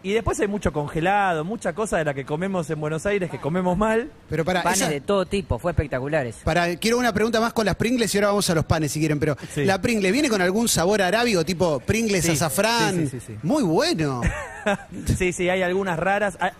Y 0.00 0.12
después 0.12 0.38
hay 0.38 0.46
mucho 0.46 0.72
congelado, 0.72 1.44
mucha 1.44 1.72
cosa 1.72 1.98
de 1.98 2.04
la 2.04 2.14
que 2.14 2.24
comemos 2.24 2.70
en 2.70 2.80
Buenos 2.80 3.04
Aires 3.04 3.28
que 3.30 3.40
comemos 3.40 3.76
mal. 3.76 4.08
Pero 4.30 4.44
para, 4.44 4.62
Panes 4.62 4.80
esa- 4.82 4.90
de 4.90 5.00
todo 5.00 5.26
tipo, 5.26 5.58
fue 5.58 5.72
espectacular 5.72 6.24
eso. 6.24 6.38
para, 6.44 6.76
quiero 6.76 6.98
una 6.98 7.12
pregunta 7.12 7.40
más 7.40 7.52
con 7.52 7.66
las 7.66 7.74
Pringles 7.74 8.14
y 8.14 8.18
ahora 8.18 8.28
vamos 8.28 8.48
a 8.48 8.54
los 8.54 8.64
panes 8.64 8.92
si 8.92 9.00
quieren, 9.00 9.18
pero 9.18 9.36
Sí. 9.52 9.64
la 9.64 9.80
Pringle 9.80 10.12
viene 10.12 10.28
con 10.28 10.40
algún 10.40 10.68
sabor 10.68 11.02
arábigo 11.02 11.44
tipo 11.44 11.80
Pringles 11.80 12.24
Sí, 12.24 12.30
azafrán. 12.32 12.94
sí, 12.94 13.06
sí, 13.08 13.18
sí, 13.18 13.26
sí. 13.26 13.38
Muy 13.42 13.64
bueno. 13.64 14.20
Sí, 15.18 15.32
sí, 15.32 15.48
hay 15.48 15.62
algunas 15.62 15.98
raras. 15.98 16.36
Hay, 16.40 16.50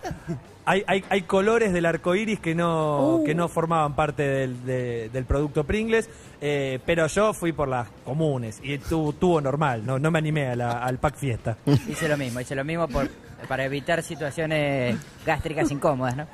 hay, 0.69 0.83
hay- 0.85 1.03
hay 1.09 1.21
colores 1.23 1.73
del 1.73 1.85
arco 1.87 2.13
iris 2.13 2.39
que 2.39 2.53
no, 2.53 3.21
que 3.25 3.33
no 3.33 3.47
formaban 3.47 3.95
parte 3.95 4.21
del, 4.23 4.65
de- 4.65 5.09
del 5.09 5.25
producto 5.25 5.63
Pringles, 5.63 6.07
eh, 6.41 6.79
pero 6.85 7.07
yo 7.07 7.33
fui 7.33 7.51
por 7.53 7.67
las 7.67 7.87
comunes 8.05 8.59
y 8.63 8.77
tuvo, 8.77 9.13
tuvo 9.13 9.41
normal, 9.41 9.83
no, 9.85 9.97
no 9.97 10.11
me 10.11 10.19
animé 10.19 10.47
a 10.47 10.55
la- 10.55 10.83
al 10.83 10.99
pack 10.99 11.15
fiesta. 11.15 11.57
Hice 11.89 12.07
lo 12.07 12.17
mismo, 12.17 12.39
hice 12.39 12.53
lo 12.55 12.63
mismo 12.63 12.87
por, 12.87 13.09
para 13.47 13.65
evitar 13.65 14.03
situaciones 14.03 14.95
gástricas 15.25 15.71
incómodas, 15.71 16.15
¿no? 16.15 16.27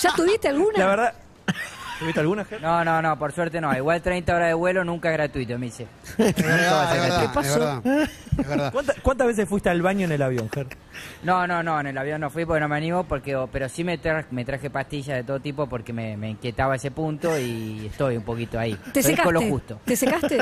¿Ya 0.00 0.12
tuviste 0.14 0.48
alguna? 0.48 0.78
La 0.78 0.86
verdad, 0.86 1.14
¿tuviste 2.00 2.18
alguna, 2.20 2.44
Ger? 2.44 2.60
No, 2.60 2.84
no, 2.84 3.00
no, 3.00 3.16
por 3.18 3.30
suerte 3.32 3.60
no. 3.60 3.74
Igual 3.76 4.02
30 4.02 4.34
horas 4.34 4.48
de 4.48 4.54
vuelo 4.54 4.82
nunca 4.84 5.10
es 5.10 5.14
gratuito, 5.16 5.56
me 5.58 5.66
dice. 5.66 5.86
Es 6.18 6.34
verdad, 6.34 6.96
es 6.96 7.02
verdad, 7.02 7.20
¿Qué 7.22 7.28
pasó? 7.32 7.48
es 7.48 7.58
verdad. 7.84 8.08
Es 8.38 8.48
verdad. 8.48 8.72
¿Cuánta- 8.72 8.94
¿Cuántas 9.02 9.26
veces 9.28 9.48
fuiste 9.48 9.68
al 9.70 9.82
baño 9.82 10.06
en 10.06 10.12
el 10.12 10.22
avión, 10.22 10.50
Ger? 10.52 10.66
No, 11.22 11.46
no, 11.46 11.62
no, 11.62 11.78
en 11.78 11.86
el 11.88 11.98
avión 11.98 12.20
no 12.20 12.30
fui 12.30 12.44
porque 12.44 12.60
no 12.60 12.68
me 12.68 12.76
animo, 12.76 13.04
porque, 13.04 13.38
pero 13.52 13.68
sí 13.68 13.84
me, 13.84 14.00
tra- 14.00 14.24
me 14.32 14.44
traje 14.44 14.70
pastillas 14.70 15.16
de 15.18 15.24
todo 15.24 15.38
tipo 15.40 15.68
porque 15.68 15.92
me, 15.92 16.16
me 16.16 16.30
inquietaba 16.30 16.74
ese 16.76 16.90
punto 16.90 17.38
y 17.38 17.86
estoy 17.86 18.16
un 18.16 18.24
poquito 18.24 18.58
ahí. 18.58 18.76
¿Te 18.92 19.00
Estoy 19.00 19.16
con 19.16 19.34
lo 19.34 19.40
secaste? 19.40 19.50
justo. 19.50 19.80
¿Te 19.84 19.96
secaste? 19.96 20.38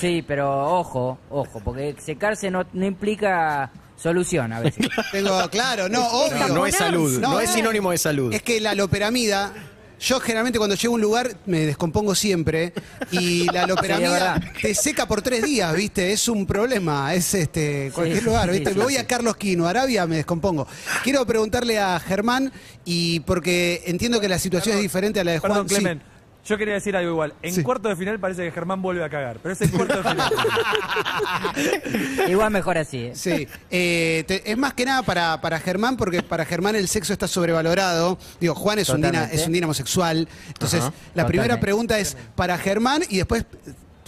Sí, 0.00 0.24
pero 0.26 0.50
ojo, 0.78 1.18
ojo, 1.30 1.60
porque 1.64 1.94
secarse 1.98 2.50
no, 2.50 2.64
no 2.72 2.84
implica 2.84 3.70
solución 3.96 4.52
a 4.52 4.60
veces. 4.60 4.88
Tengo, 5.12 5.48
claro, 5.50 5.88
no, 5.88 6.04
obvio. 6.08 6.48
No, 6.48 6.54
No 6.54 6.66
es 6.66 6.76
salud, 6.76 7.20
no, 7.20 7.38
es 7.40 7.50
eh, 7.50 7.52
sinónimo 7.54 7.90
de 7.92 7.98
salud. 7.98 8.32
Es 8.34 8.42
que 8.42 8.60
la 8.60 8.74
loperamida, 8.74 9.52
yo 10.00 10.20
generalmente 10.20 10.58
cuando 10.58 10.76
llego 10.76 10.92
a 10.92 10.96
un 10.96 11.00
lugar 11.00 11.36
me 11.46 11.66
descompongo 11.66 12.14
siempre 12.14 12.72
y 13.10 13.44
la 13.52 13.66
loperamida 13.66 14.10
verdad. 14.12 14.42
te 14.60 14.74
seca 14.74 15.06
por 15.08 15.22
tres 15.22 15.42
días, 15.42 15.74
¿viste? 15.74 16.12
Es 16.12 16.28
un 16.28 16.46
problema, 16.46 17.14
es 17.14 17.34
este 17.34 17.90
cualquier 17.94 18.20
Sí, 18.20 18.24
lugar, 18.24 18.48
sí, 18.50 18.54
¿viste? 18.56 18.72
sí, 18.72 18.78
me 18.78 18.84
voy 18.84 18.92
sí. 18.94 18.98
a 19.00 19.06
Carlos 19.06 19.36
Quino, 19.36 19.66
Arabia, 19.66 20.06
me 20.06 20.16
descompongo. 20.16 20.66
Quiero 21.02 21.26
preguntarle 21.26 21.78
a 21.78 21.98
Germán 22.00 22.52
y 22.84 23.20
porque 23.20 23.82
entiendo 23.86 24.20
que 24.20 24.28
la 24.28 24.38
situación 24.38 24.76
es 24.76 24.82
diferente 24.82 25.20
a 25.20 25.24
la 25.24 25.32
de 25.32 25.38
Juan. 25.40 25.52
Perdón, 25.52 25.68
Sí. 25.68 25.74
Clemen. 25.76 26.02
Yo 26.48 26.56
quería 26.56 26.74
decir 26.74 26.96
algo 26.96 27.10
igual. 27.10 27.34
En 27.42 27.54
Sí. 27.54 27.62
cuarto 27.62 27.88
de 27.88 27.96
final 27.96 28.18
parece 28.18 28.42
que 28.44 28.50
Germán 28.52 28.80
vuelve 28.80 29.04
a 29.04 29.10
cagar, 29.10 29.38
pero 29.42 29.52
es 29.52 29.60
el 29.60 29.70
cuarto 29.70 29.96
de 30.02 30.08
final. 30.08 30.32
Igual 32.28 32.50
mejor 32.50 32.78
así. 32.78 32.98
¿eh? 33.06 33.12
Sí, 33.14 33.46
eh, 33.70 34.24
te- 34.26 34.50
es 34.50 34.56
más 34.56 34.74
que 34.74 34.84
nada 34.84 35.02
para, 35.02 35.40
para 35.40 35.58
Germán, 35.60 35.96
porque 35.96 36.22
para 36.22 36.44
Germán 36.44 36.76
el 36.76 36.88
sexo 36.88 37.12
está 37.12 37.28
sobrevalorado. 37.28 38.18
Digo, 38.40 38.54
Juan 38.54 38.78
es, 38.78 38.88
un, 38.88 38.96
dina- 38.96 39.08
Totalmente. 39.10 39.36
es 39.36 39.46
un 39.46 39.52
dínamo 39.52 39.74
sexual. 39.74 40.28
Entonces, 40.48 40.80
Ajá. 40.80 40.92
la 41.14 41.26
primera 41.26 41.54
Totalmente. 41.56 41.60
pregunta 41.62 41.98
es 41.98 42.16
para 42.34 42.56
Germán 42.58 43.02
y 43.08 43.18
después 43.18 43.44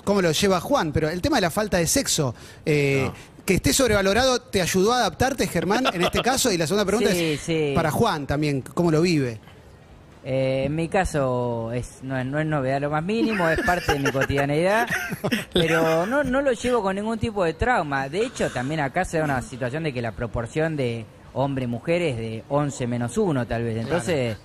cómo 0.05 0.23
lo 0.23 0.33
lleva 0.33 0.61
Juan. 0.61 0.93
Pero 0.93 1.09
el 1.09 1.21
tema 1.21 1.37
de 1.37 1.43
la 1.43 1.51
falta 1.51 1.77
de 1.79 1.87
sexo, 1.87 2.35
eh, 2.65 3.11
que 3.45 3.55
esté 3.55 3.73
sobrevalorado, 3.73 4.41
¿te 4.41 4.63
ayudó 4.63 4.93
a 4.93 4.99
adaptarte, 4.99 5.47
Germán, 5.47 5.85
en 5.93 6.03
este 6.03 6.21
caso? 6.23 6.53
Y 6.53 6.57
la 6.59 6.67
segunda 6.67 6.85
pregunta 6.85 7.11
Sí, 7.13 7.25
es 7.35 7.41
sí. 7.41 7.73
para 7.75 7.91
Juan 7.91 8.27
también, 8.27 8.63
¿cómo 8.63 8.91
lo 8.91 9.03
vive? 9.03 9.41
Eh, 10.23 10.65
en 10.67 10.75
mi 10.77 10.89
caso 10.89 11.73
es, 11.73 12.01
no, 12.03 12.19
es, 12.19 12.27
no 12.27 12.39
es 12.39 12.47
novedad 12.47 12.81
lo 12.81 12.91
más 12.91 13.03
mínimo, 13.03 13.49
es 13.49 13.61
parte 13.63 13.95
de 13.95 14.01
mi 14.01 14.11
cotidianeidad, 14.11 14.87
pero 15.55 16.05
no, 16.07 16.23
no 16.23 16.43
lo 16.43 16.53
llevo 16.53 16.83
con 16.83 16.97
ningún 16.97 17.19
tipo 17.19 17.43
de 17.45 17.55
trauma. 17.55 18.09
De 18.09 18.27
hecho, 18.27 18.51
también 18.51 18.81
acá 18.81 19.05
se 19.05 19.19
da 19.19 19.25
una 19.25 19.41
situación 19.41 19.83
de 19.85 19.93
que 19.95 20.03
la 20.03 20.13
proporción 20.13 20.77
de 20.77 21.07
hombre 21.33 21.65
y 21.65 21.69
mujer 21.69 22.03
es 22.03 22.17
de 22.17 22.45
11 22.49 22.87
menos 22.87 23.17
1 23.17 23.47
tal 23.47 23.65
vez, 23.65 23.79
entonces 23.79 24.37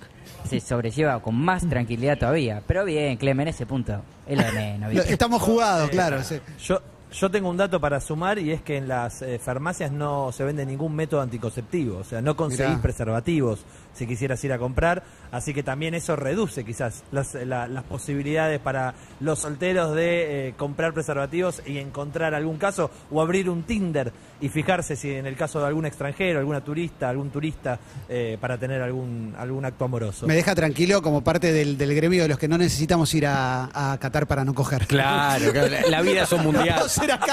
se 0.48 0.60
sobrelleva 0.60 1.20
con 1.20 1.34
más 1.34 1.68
tranquilidad 1.68 2.16
todavía. 2.18 2.62
Pero 2.66 2.84
bien, 2.84 3.16
Clemen, 3.16 3.48
ese 3.48 3.66
punto 3.66 4.00
es 4.26 4.36
lo 4.38 4.52
menos. 4.52 4.94
Estamos 5.06 5.42
jugados, 5.42 5.90
claro. 5.90 6.22
sí. 6.22 6.40
Yo, 6.62 6.80
Yo 7.12 7.30
tengo 7.30 7.48
un 7.48 7.56
dato 7.56 7.80
para 7.80 8.00
sumar 8.00 8.38
y 8.38 8.50
es 8.52 8.62
que 8.62 8.76
en 8.76 8.88
las 8.88 9.22
eh, 9.22 9.38
farmacias 9.38 9.90
no 9.92 10.32
se 10.32 10.44
vende 10.44 10.64
ningún 10.66 10.94
método 10.94 11.20
anticonceptivo, 11.20 11.98
o 11.98 12.04
sea, 12.04 12.20
no 12.20 12.36
conseguís 12.36 12.70
Mirá. 12.70 12.82
preservativos 12.82 13.64
si 13.96 14.06
quisieras 14.06 14.42
ir 14.44 14.52
a 14.52 14.58
comprar, 14.58 15.02
así 15.32 15.54
que 15.54 15.62
también 15.62 15.94
eso 15.94 16.14
reduce 16.16 16.64
quizás 16.64 17.02
las, 17.12 17.34
la- 17.34 17.66
las 17.66 17.84
posibilidades 17.84 18.60
para 18.60 18.94
los 19.20 19.38
solteros 19.40 19.94
de 19.94 20.48
eh, 20.48 20.54
comprar 20.56 20.92
preservativos 20.92 21.62
y 21.66 21.78
encontrar 21.78 22.34
algún 22.34 22.58
caso 22.58 22.90
o 23.10 23.20
abrir 23.20 23.48
un 23.50 23.62
Tinder 23.64 24.12
y 24.40 24.48
fijarse 24.50 24.96
si 24.96 25.12
en 25.14 25.26
el 25.26 25.34
caso 25.34 25.60
de 25.60 25.66
algún 25.66 25.86
extranjero, 25.86 26.38
alguna 26.38 26.60
turista, 26.60 27.08
algún 27.08 27.30
turista 27.30 27.78
eh, 28.08 28.36
para 28.40 28.58
tener 28.58 28.82
algún 28.82 29.34
algún 29.38 29.64
acto 29.64 29.86
amoroso. 29.86 30.26
Me 30.26 30.34
deja 30.34 30.54
tranquilo 30.54 31.00
como 31.00 31.22
parte 31.24 31.52
del, 31.52 31.78
del 31.78 31.94
gremio 31.94 32.22
de 32.22 32.28
los 32.28 32.38
que 32.38 32.46
no 32.48 32.58
necesitamos 32.58 33.12
ir 33.14 33.26
a, 33.26 33.92
a 33.92 33.98
Qatar 33.98 34.26
para 34.26 34.44
no 34.44 34.52
coger. 34.54 34.86
Claro, 34.86 35.50
claro, 35.52 35.68
la- 35.68 35.80
la 35.88 36.02
vida 36.02 36.22
es 36.24 36.32
un 36.32 36.42
mundial. 36.44 36.82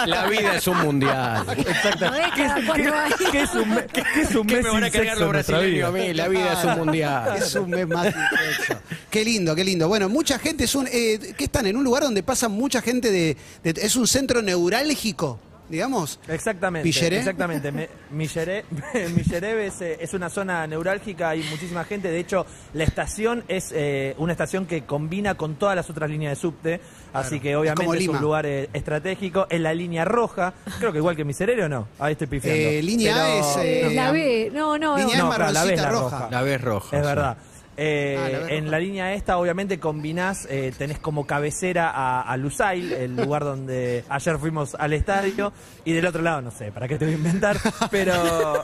La 0.08 0.26
vida 0.28 0.56
es 0.56 0.68
un 0.68 0.78
mundial. 0.78 1.46
Exacto. 1.58 2.06
¿Qué, 2.36 2.44
años. 2.48 3.16
qué- 3.18 3.32
qué 3.32 3.42
es 3.42 3.54
un, 3.54 3.76
qué 3.92 4.22
es 4.22 4.36
un 4.36 4.48
¿Qué 4.48 4.56
mes 4.56 4.64
me 4.66 4.70
van 4.72 4.84
a 4.86 4.90
cargar 4.90 5.18
los 5.18 5.30
brasileños 5.30 5.90
a 5.90 5.92
mí? 5.92 6.14
La 6.14 6.28
vida 6.30 6.53
es 6.54 6.64
un 6.66 6.78
mundial. 6.86 7.36
Es 7.38 7.56
un 7.56 7.70
mes 7.70 7.88
más 7.88 8.06
intenso. 8.08 8.82
Qué 9.10 9.24
lindo, 9.26 9.56
qué 9.56 9.64
lindo. 9.64 9.88
Bueno, 9.88 10.10
mucha 10.10 10.40
gente 10.40 10.64
es 10.66 10.76
un. 10.76 10.88
Eh, 10.92 11.34
¿Qué 11.38 11.46
están? 11.46 11.66
En 11.68 11.78
un 11.78 11.84
lugar 11.84 12.04
donde 12.04 12.24
pasa 12.24 12.48
mucha 12.50 12.82
gente 12.82 13.12
de, 13.12 13.38
de- 13.64 13.82
Es 13.82 13.96
un 13.96 14.08
centro 14.08 14.42
neurálgico, 14.42 15.40
digamos. 15.74 16.20
Exactamente. 16.28 16.84
¿Pilleré? 16.84 17.18
Exactamente. 17.18 17.72
Me- 17.72 17.90
Milleré- 18.14 18.64
Milleré 19.16 19.66
es, 19.68 19.82
eh, 19.82 19.98
es 20.00 20.14
una 20.14 20.30
zona 20.30 20.66
neurálgica, 20.68 21.30
hay 21.30 21.44
muchísima 21.50 21.84
gente. 21.84 22.10
De 22.12 22.20
hecho, 22.20 22.46
la 22.74 22.84
estación 22.84 23.44
es 23.48 23.72
eh, 23.76 24.14
una 24.20 24.34
estación 24.34 24.66
que 24.68 24.84
combina 24.84 25.36
con 25.36 25.56
todas 25.56 25.76
las 25.76 25.90
otras 25.90 26.10
líneas 26.10 26.32
de 26.38 26.42
subte. 26.42 26.82
Así 27.12 27.40
que 27.40 27.56
obviamente 27.56 27.98
es, 27.98 28.08
un 28.08 28.22
lugar 28.22 28.46
eh, 28.46 28.70
estratégico. 28.74 29.48
Es 29.50 29.60
la 29.60 29.74
línea 29.74 30.06
roja. 30.06 30.54
Creo 30.80 30.92
que 30.92 31.00
igual 31.00 31.16
que 31.16 31.24
Miserere 31.26 31.64
o 31.66 31.70
no. 31.70 31.88
Ahí 32.00 32.14
estoy 32.14 32.28
pifiando. 32.28 32.60
Eh, 32.62 32.82
línea 32.84 33.16
A 33.16 33.36
es, 33.40 33.58
Eh, 33.58 33.88
eh, 33.88 33.94
la 33.96 34.12
B, 34.12 34.52
no, 34.54 34.78
no, 34.78 34.98
línea 34.98 35.18
no. 35.18 35.24
No, 35.38 35.46
es 35.48 35.54
la 35.54 35.64
B 35.64 35.74
es 35.74 35.82
la 35.82 35.90
roja. 35.90 36.18
roja. 36.20 36.28
La 36.32 36.42
vez 36.44 36.62
roja. 36.62 36.98
Es 36.98 37.02
sí. 37.04 37.08
verdad. 37.08 37.38
Eh, 37.76 38.18
Ah, 38.20 38.30
la 38.30 38.50
en 38.54 38.72
la 38.72 38.80
línea 38.80 39.14
esta, 39.14 39.38
obviamente, 39.38 39.80
combinás, 39.80 40.48
eh, 40.50 40.72
tenés 40.78 41.00
como 41.00 41.26
cabecera 41.26 41.90
a, 41.90 42.22
a 42.22 42.38
Lusail, 42.38 42.92
el 42.94 43.16
lugar 43.16 43.44
donde 43.44 44.04
ayer 44.10 44.38
fuimos 44.38 44.76
al 44.76 44.94
estadio, 44.94 45.52
y 45.84 45.94
del 45.94 46.06
otro 46.06 46.22
lado, 46.22 46.42
no 46.42 46.52
sé, 46.52 46.72
¿para 46.72 46.88
qué 46.88 46.98
te 46.98 47.06
voy 47.06 47.16
a 47.16 47.18
inventar? 47.18 47.58
Pero. 47.90 48.14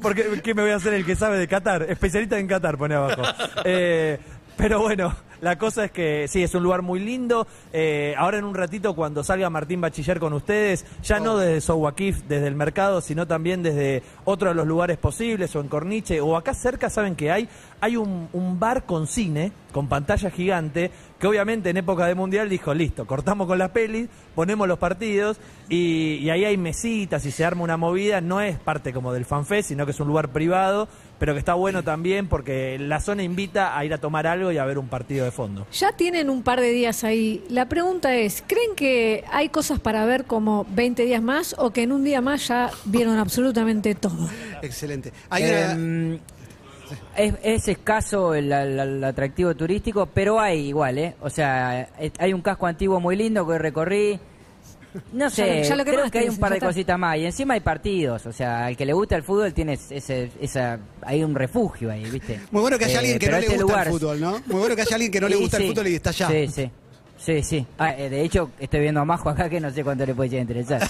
porque 0.00 0.40
¿qué 0.42 0.54
me 0.54 0.62
voy 0.62 0.70
a 0.70 0.76
hacer 0.76 0.94
el 0.94 1.04
que 1.04 1.16
sabe 1.16 1.38
de 1.38 1.48
Qatar? 1.48 1.82
Especialista 1.90 2.38
en 2.38 2.46
Qatar, 2.46 2.78
pone 2.78 2.94
abajo. 2.94 3.22
Eh, 3.64 4.18
pero 4.56 4.80
bueno, 4.80 5.14
la 5.40 5.58
cosa 5.58 5.84
es 5.84 5.90
que 5.90 6.26
sí, 6.28 6.42
es 6.42 6.54
un 6.54 6.62
lugar 6.62 6.82
muy 6.82 7.00
lindo. 7.00 7.46
Eh, 7.72 8.14
ahora 8.16 8.38
en 8.38 8.44
un 8.44 8.54
ratito, 8.54 8.94
cuando 8.94 9.22
salga 9.22 9.50
Martín 9.50 9.80
Bachiller 9.80 10.18
con 10.18 10.32
ustedes, 10.32 10.84
ya 11.02 11.20
no 11.20 11.36
desde 11.38 11.60
Sowakif, 11.60 12.22
desde 12.28 12.46
el 12.46 12.54
mercado, 12.54 13.00
sino 13.00 13.26
también 13.26 13.62
desde 13.62 14.02
otro 14.24 14.48
de 14.48 14.54
los 14.54 14.66
lugares 14.66 14.98
posibles, 14.98 15.54
o 15.56 15.60
en 15.60 15.68
Corniche, 15.68 16.20
o 16.20 16.36
acá 16.36 16.54
cerca, 16.54 16.90
¿saben 16.90 17.16
que 17.16 17.30
hay? 17.30 17.48
Hay 17.80 17.96
un, 17.96 18.28
un 18.32 18.58
bar 18.58 18.84
con 18.84 19.06
cine, 19.06 19.52
con 19.72 19.88
pantalla 19.88 20.30
gigante, 20.30 20.90
que 21.20 21.26
obviamente 21.26 21.70
en 21.70 21.76
época 21.76 22.06
de 22.06 22.14
mundial 22.14 22.48
dijo, 22.48 22.74
listo, 22.74 23.06
cortamos 23.06 23.46
con 23.46 23.58
las 23.58 23.70
pelis, 23.70 24.08
ponemos 24.34 24.66
los 24.66 24.78
partidos, 24.78 25.38
y, 25.68 26.14
y 26.16 26.30
ahí 26.30 26.44
hay 26.44 26.56
mesitas 26.56 27.24
y 27.26 27.30
se 27.30 27.44
arma 27.44 27.62
una 27.62 27.76
movida. 27.76 28.20
No 28.20 28.40
es 28.40 28.58
parte 28.58 28.92
como 28.92 29.12
del 29.12 29.24
fanfest, 29.24 29.68
sino 29.68 29.84
que 29.84 29.92
es 29.92 30.00
un 30.00 30.08
lugar 30.08 30.30
privado, 30.30 30.88
pero 31.18 31.32
que 31.34 31.38
está 31.40 31.54
bueno 31.54 31.82
también 31.82 32.28
porque 32.28 32.78
la 32.78 33.00
zona 33.00 33.22
invita 33.22 33.76
a 33.76 33.84
ir 33.84 33.92
a 33.92 33.98
tomar 33.98 34.26
algo 34.26 34.52
y 34.52 34.58
a 34.58 34.64
ver 34.64 34.78
un 34.78 34.88
partido 34.88 35.24
de 35.24 35.30
fondo. 35.30 35.66
Ya 35.72 35.92
tienen 35.92 36.30
un 36.30 36.42
par 36.42 36.60
de 36.60 36.70
días 36.70 37.04
ahí. 37.04 37.44
La 37.50 37.68
pregunta 37.68 38.14
es, 38.14 38.42
¿creen 38.46 38.74
que 38.76 39.24
hay 39.32 39.48
cosas 39.48 39.80
para 39.80 40.04
ver 40.04 40.24
como 40.24 40.66
20 40.70 41.04
días 41.04 41.22
más 41.22 41.54
o 41.58 41.70
que 41.72 41.82
en 41.82 41.92
un 41.92 42.04
día 42.04 42.20
más 42.20 42.46
ya 42.48 42.70
vieron 42.84 43.18
absolutamente 43.18 43.94
todo? 43.94 44.28
Excelente. 44.62 45.12
Hay 45.30 45.44
una- 45.44 45.72
Em, 45.72 46.18
es, 47.16 47.34
es 47.42 47.68
escaso 47.68 48.34
el, 48.34 48.50
el- 48.52 48.78
el 48.78 49.04
atractivo 49.04 49.54
turístico, 49.54 50.06
pero 50.06 50.40
hay 50.40 50.68
igual, 50.68 50.98
¿eh? 50.98 51.14
O 51.20 51.28
sea, 51.30 51.88
eh, 51.98 52.10
hay 52.18 52.32
un 52.32 52.40
casco 52.40 52.66
antiguo 52.66 53.00
muy 53.00 53.16
lindo 53.16 53.46
que 53.46 53.58
recorrí. 53.58 54.18
No 55.12 55.30
sé, 55.30 55.46
Ya 55.46 55.54
lo- 55.54 55.62
ya 55.68 55.76
lo 55.76 55.84
creo 55.84 56.10
que 56.10 56.18
hay 56.20 56.28
un 56.28 56.38
par 56.38 56.52
de 56.52 56.60
cositas 56.60 56.98
más. 56.98 57.16
Y 57.16 57.26
encima 57.26 57.54
hay 57.54 57.60
partidos, 57.60 58.26
o 58.26 58.32
sea, 58.32 58.66
al 58.66 58.76
que 58.76 58.84
le 58.86 58.92
gusta 58.92 59.16
el 59.16 59.22
fútbol 59.22 59.52
tiene 59.52 59.74
ese, 59.74 60.30
esa, 60.40 60.78
hay 61.02 61.22
un 61.24 61.34
refugio 61.34 61.90
ahí, 61.90 62.04
¿viste? 62.10 62.40
Muy 62.50 62.62
bueno 62.62 62.78
que 62.78 62.84
haya 62.86 62.94
Eh, 62.94 62.98
alguien 62.98 63.18
que 63.18 63.26
pero 63.26 63.36
no 63.36 63.40
le 63.40 63.46
este 63.46 63.56
gusta 63.62 63.72
lugar- 63.72 63.86
el 63.86 63.92
fútbol, 63.92 64.20
¿no? 64.20 64.30
Muy 64.46 64.60
bueno 64.60 64.76
que 64.76 64.82
haya 64.82 64.94
alguien 64.96 65.12
que 65.12 65.20
no 65.20 65.28
le 65.28 65.36
Sí, 65.36 65.42
gusta 65.42 65.56
el 65.58 65.68
fútbol 65.68 65.86
y 65.88 65.94
está 65.94 66.10
allá. 66.10 66.28
Sí, 66.28 66.48
sí. 66.48 66.70
Sí, 67.20 67.42
sí. 67.42 67.66
Ah, 67.78 67.92
eh, 67.98 68.08
de 68.08 68.22
hecho, 68.22 68.52
estoy 68.60 68.78
viendo 68.78 69.00
a 69.00 69.04
Majo 69.04 69.28
acá 69.28 69.48
que 69.50 69.58
no 69.60 69.70
sé 69.72 69.82
cuánto 69.82 70.06
le 70.06 70.14
puede 70.14 70.30
llegar 70.30 70.46
a 70.46 70.50
interesar. 70.52 70.88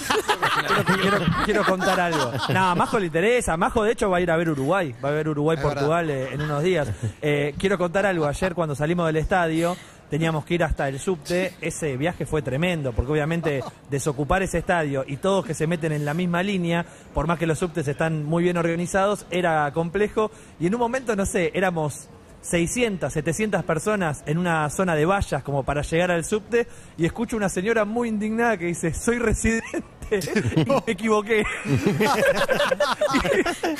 Quiero, 0.85 1.01
quiero- 1.01 1.27
quiero 1.47 1.65
contar 1.65 1.99
algo. 1.99 2.33
No, 2.53 2.65
a 2.71 2.75
Majo 2.75 2.99
le 2.99 3.07
interesa. 3.07 3.57
Majo, 3.57 3.83
de 3.83 3.93
hecho, 3.93 4.11
va 4.11 4.19
a 4.19 4.21
ir 4.21 4.31
a 4.31 4.37
ver 4.37 4.51
Uruguay. 4.51 4.95
Va 5.03 5.09
a 5.09 5.13
ver 5.13 5.27
Uruguay-Portugal 5.31 6.11
eh, 6.11 6.29
en 6.35 6.43
unos 6.43 6.63
días. 6.63 6.87
Eh, 7.23 7.55
quiero 7.59 7.79
contar 7.79 8.05
algo. 8.05 8.27
Ayer, 8.27 8.55
cuando 8.55 8.75
salimos 8.75 9.07
del 9.07 9.17
estadio, 9.17 9.75
teníamos 10.11 10.45
que 10.45 10.55
ir 10.55 10.65
hasta 10.65 10.89
el 10.89 10.99
subte. 10.99 11.55
Ese 11.61 11.97
viaje 11.97 12.27
fue 12.27 12.43
tremendo, 12.43 12.93
porque 12.93 13.13
obviamente 13.13 13.63
desocupar 13.91 14.43
ese 14.43 14.59
estadio 14.59 15.05
y 15.07 15.17
todos 15.19 15.45
que 15.45 15.55
se 15.55 15.67
meten 15.67 15.93
en 15.93 16.05
la 16.05 16.15
misma 16.15 16.43
línea, 16.43 16.85
por 17.15 17.27
más 17.27 17.39
que 17.39 17.47
los 17.47 17.59
subtes 17.59 17.87
están 17.89 18.25
muy 18.25 18.43
bien 18.43 18.57
organizados, 18.57 19.27
era 19.31 19.71
complejo. 19.73 20.31
Y 20.61 20.67
en 20.67 20.75
un 20.75 20.81
momento, 20.81 21.15
no 21.17 21.27
sé, 21.27 21.51
éramos 21.55 22.09
600, 22.43 23.13
700 23.13 23.65
personas 23.65 24.23
en 24.27 24.39
una 24.39 24.69
zona 24.71 24.95
de 24.95 25.05
vallas 25.05 25.43
como 25.43 25.65
para 25.65 25.83
llegar 25.83 26.11
al 26.11 26.25
subte 26.25 26.67
y 26.97 27.05
escucho 27.05 27.37
una 27.37 27.49
señora 27.49 27.85
muy 27.85 28.09
indignada 28.09 28.57
que 28.57 28.67
dice, 28.67 28.95
soy 28.95 29.19
residente 29.19 29.98
me 30.87 30.93
equivoqué. 30.93 31.45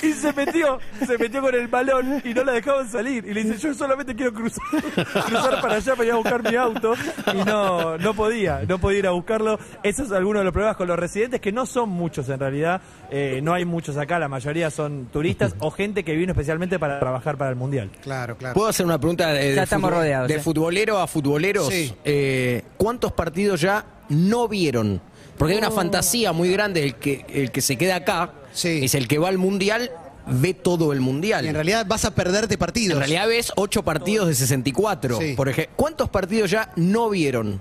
y, 0.03 0.07
y 0.07 0.13
se 0.13 0.33
metió, 0.33 0.79
se 1.07 1.19
metió 1.19 1.41
con 1.41 1.55
el 1.55 1.69
balón 1.69 2.23
y 2.25 2.35
no 2.35 2.45
la 2.45 2.53
dejaban 2.53 2.89
salir. 2.89 3.25
Y 3.27 3.35
le 3.35 3.45
dice, 3.45 3.59
yo 3.59 3.75
solamente 3.75 4.15
quiero 4.15 4.33
cruzar, 4.33 4.63
cruzar 5.27 5.61
para 5.61 5.75
allá 5.77 5.95
para 5.95 6.05
ir 6.07 6.13
a 6.13 6.17
buscar 6.17 6.43
mi 6.51 6.57
auto. 6.57 6.95
Y 7.35 7.45
no, 7.45 7.99
no 7.99 8.15
podía, 8.15 8.63
no 8.69 8.79
podía 8.79 8.99
ir 9.01 9.07
a 9.07 9.11
buscarlo. 9.11 9.59
Esos 9.83 10.07
es 10.07 10.13
alguno 10.13 10.39
de 10.41 10.45
los 10.45 10.53
problemas 10.53 10.77
con 10.77 10.89
los 10.89 10.99
residentes, 10.99 11.41
que 11.41 11.53
no 11.53 11.67
son 11.67 11.89
muchos 11.89 12.29
en 12.29 12.41
realidad. 12.41 12.81
Eh, 13.11 13.41
no 13.43 13.55
hay 13.55 13.65
muchos 13.65 13.97
acá, 13.97 14.19
la 14.19 14.29
mayoría 14.29 14.71
son 14.71 15.07
turistas 15.07 15.55
o 15.61 15.71
gente 15.71 16.05
que 16.05 16.15
vino 16.15 16.33
especialmente 16.33 16.79
para 16.79 16.99
trabajar 17.01 17.37
para 17.37 17.51
el 17.51 17.57
Mundial. 17.57 17.91
Claro, 18.03 18.37
claro. 18.37 18.55
¿Puedo 18.55 18.69
hacer 18.69 18.87
una 18.87 18.99
pregunta 18.99 19.33
de, 19.33 19.55
Ya 19.55 19.63
estamos 19.63 19.91
futbol- 19.91 19.95
rodeados, 19.95 20.29
de 20.29 20.35
eh. 20.35 20.41
futbolero 20.41 20.99
a 20.99 21.07
futboleros? 21.07 21.69
Sí. 21.69 21.95
Eh, 22.05 22.63
¿Cuántos 22.77 23.13
partidos 23.13 23.61
ya 23.61 23.85
no 24.11 24.49
vieron? 24.49 25.01
Porque 25.39 25.53
hay 25.55 25.59
una 25.59 25.71
fantasía 25.71 26.33
muy 26.33 26.51
grande, 26.53 26.83
el 26.85 26.95
que, 26.97 27.25
el 27.29 27.51
que 27.53 27.61
se 27.61 27.77
queda 27.77 27.97
acá 27.97 28.33
Sí. 28.53 28.81
es 28.85 28.95
el 28.95 29.07
que 29.09 29.19
va 29.19 29.29
al 29.29 29.39
mundial, 29.39 29.91
ve 30.27 30.53
todo 30.53 30.93
el 30.93 31.01
mundial. 31.01 31.45
Y 31.45 31.49
en 31.49 31.55
realidad 31.55 31.87
vas 31.87 32.05
a 32.05 32.15
perderte 32.15 32.59
partidos. 32.59 32.95
En 32.95 32.99
realidad 32.99 33.29
ves 33.29 33.53
ocho 33.57 33.83
partidos 33.83 34.27
de 34.29 34.35
64, 34.35 35.19
Sí. 35.19 35.35
por 35.37 35.49
ejemplo. 35.49 35.73
¿Cuántos 35.77 36.09
partidos 36.11 36.51
ya 36.51 36.71
no 36.77 37.09
vieron? 37.09 37.61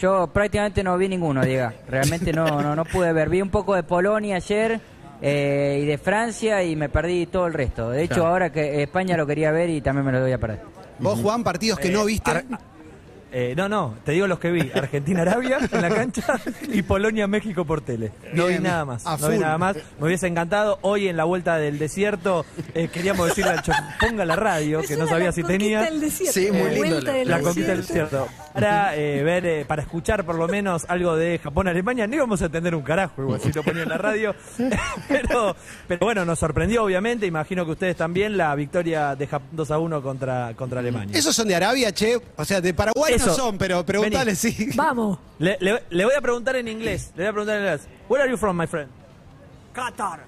Yo 0.00 0.26
prácticamente 0.32 0.82
no 0.82 0.98
vi 0.98 1.08
ninguno, 1.08 1.44
diga. 1.44 1.72
Realmente 1.88 2.32
no, 2.32 2.60
no, 2.60 2.74
no 2.74 2.84
pude 2.84 3.12
ver. 3.12 3.28
Vi 3.28 3.40
un 3.40 3.50
poco 3.50 3.74
de 3.76 3.84
Polonia 3.84 4.36
ayer 4.36 4.80
eh, 5.20 5.80
y 5.82 5.86
de 5.86 5.98
Francia 5.98 6.64
y 6.64 6.74
me 6.74 6.88
perdí 6.88 7.26
todo 7.26 7.46
el 7.46 7.52
resto. 7.54 7.90
De 7.90 8.02
hecho, 8.02 8.14
Claro. 8.16 8.30
ahora 8.30 8.52
que 8.52 8.82
España 8.82 9.16
lo 9.16 9.26
quería 9.26 9.52
ver 9.52 9.70
y 9.70 9.80
también 9.80 10.04
me 10.04 10.10
lo 10.12 10.20
voy 10.20 10.32
a 10.32 10.38
perder. 10.38 10.60
Vos, 10.98 11.20
Juan, 11.20 11.44
partidos 11.44 11.78
que 11.78 11.88
Eh, 11.88 11.92
no 11.92 12.04
viste. 12.04 12.30
Ar- 12.30 12.44
eh, 13.32 13.54
no, 13.56 13.68
no, 13.68 13.94
te 14.04 14.12
digo 14.12 14.26
los 14.26 14.38
que 14.38 14.50
vi. 14.50 14.70
Argentina-Arabia 14.74 15.58
en 15.70 15.82
la 15.82 15.88
cancha 15.90 16.40
y 16.68 16.82
Polonia-México 16.82 17.64
por 17.64 17.80
tele. 17.80 18.12
No 18.34 18.46
Bien, 18.46 18.62
vi 18.62 18.68
nada 18.68 18.84
más. 18.84 19.04
No 19.04 19.28
vi 19.28 19.38
nada 19.38 19.58
más. 19.58 19.76
Me 19.98 20.06
hubiese 20.06 20.26
encantado. 20.26 20.78
Hoy 20.82 21.08
en 21.08 21.16
la 21.16 21.24
vuelta 21.24 21.56
del 21.56 21.78
desierto 21.78 22.44
eh, 22.74 22.88
queríamos 22.92 23.28
decirle 23.28 23.52
al 23.52 23.62
chofer, 23.62 23.82
ponga 24.00 24.24
la 24.24 24.36
radio, 24.36 24.82
que 24.82 24.96
no 24.96 25.06
sabía 25.06 25.32
si 25.32 25.42
tenía. 25.42 25.88
Sí, 26.10 26.50
muy 26.52 26.70
lindo 26.70 26.88
Vuelta 27.02 27.24
la- 27.24 27.40
conquista 27.40 27.70
del 27.72 27.80
desierto. 27.86 28.28
Para 28.52 28.94
eh, 28.96 29.22
ver, 29.22 29.46
eh, 29.46 29.64
para 29.66 29.82
escuchar 29.82 30.24
por 30.24 30.34
lo 30.34 30.46
menos 30.46 30.84
algo 30.88 31.16
de 31.16 31.38
Japón-Alemania, 31.42 32.06
no 32.06 32.16
íbamos 32.16 32.42
a 32.42 32.46
entender 32.46 32.74
un 32.74 32.82
carajo, 32.82 33.22
igual 33.22 33.40
si 33.40 33.50
lo 33.52 33.62
ponía 33.62 33.84
en 33.84 33.88
la 33.88 33.98
radio. 33.98 34.34
pero, 35.08 35.56
pero 35.88 36.00
bueno, 36.06 36.24
nos 36.24 36.38
sorprendió, 36.38 36.84
obviamente. 36.84 37.26
Imagino 37.26 37.64
que 37.64 37.72
ustedes 37.72 37.96
también 37.96 38.36
la 38.36 38.54
victoria 38.54 39.16
de 39.16 39.26
Japón 39.26 39.48
2 39.52 39.70
a 39.70 39.78
1 39.78 40.02
contra, 40.02 40.52
contra 40.54 40.80
Alemania. 40.80 41.16
¿Esos 41.16 41.34
son 41.34 41.48
de 41.48 41.54
Arabia, 41.54 41.92
che? 41.92 42.18
O 42.36 42.44
sea, 42.44 42.60
de 42.60 42.74
Paraguay 42.74 43.14
no 43.26 43.32
Eso. 43.32 43.34
son, 43.34 43.58
pero 43.58 43.84
preguntale 43.84 44.34
sí. 44.34 44.70
Vamos. 44.74 45.18
Le, 45.38 45.56
le- 45.60 45.84
le 45.90 46.04
voy 46.04 46.14
a 46.14 46.20
preguntar 46.20 46.56
en 46.56 46.68
inglés. 46.68 47.12
Le 47.16 47.22
voy 47.24 47.28
a 47.28 47.32
preguntar 47.32 47.56
en 47.56 47.62
inglés. 47.62 47.88
Where 48.08 48.22
are 48.22 48.30
you 48.30 48.36
from, 48.36 48.56
my 48.56 48.66
friend? 48.66 48.88
Qatar. 49.72 50.20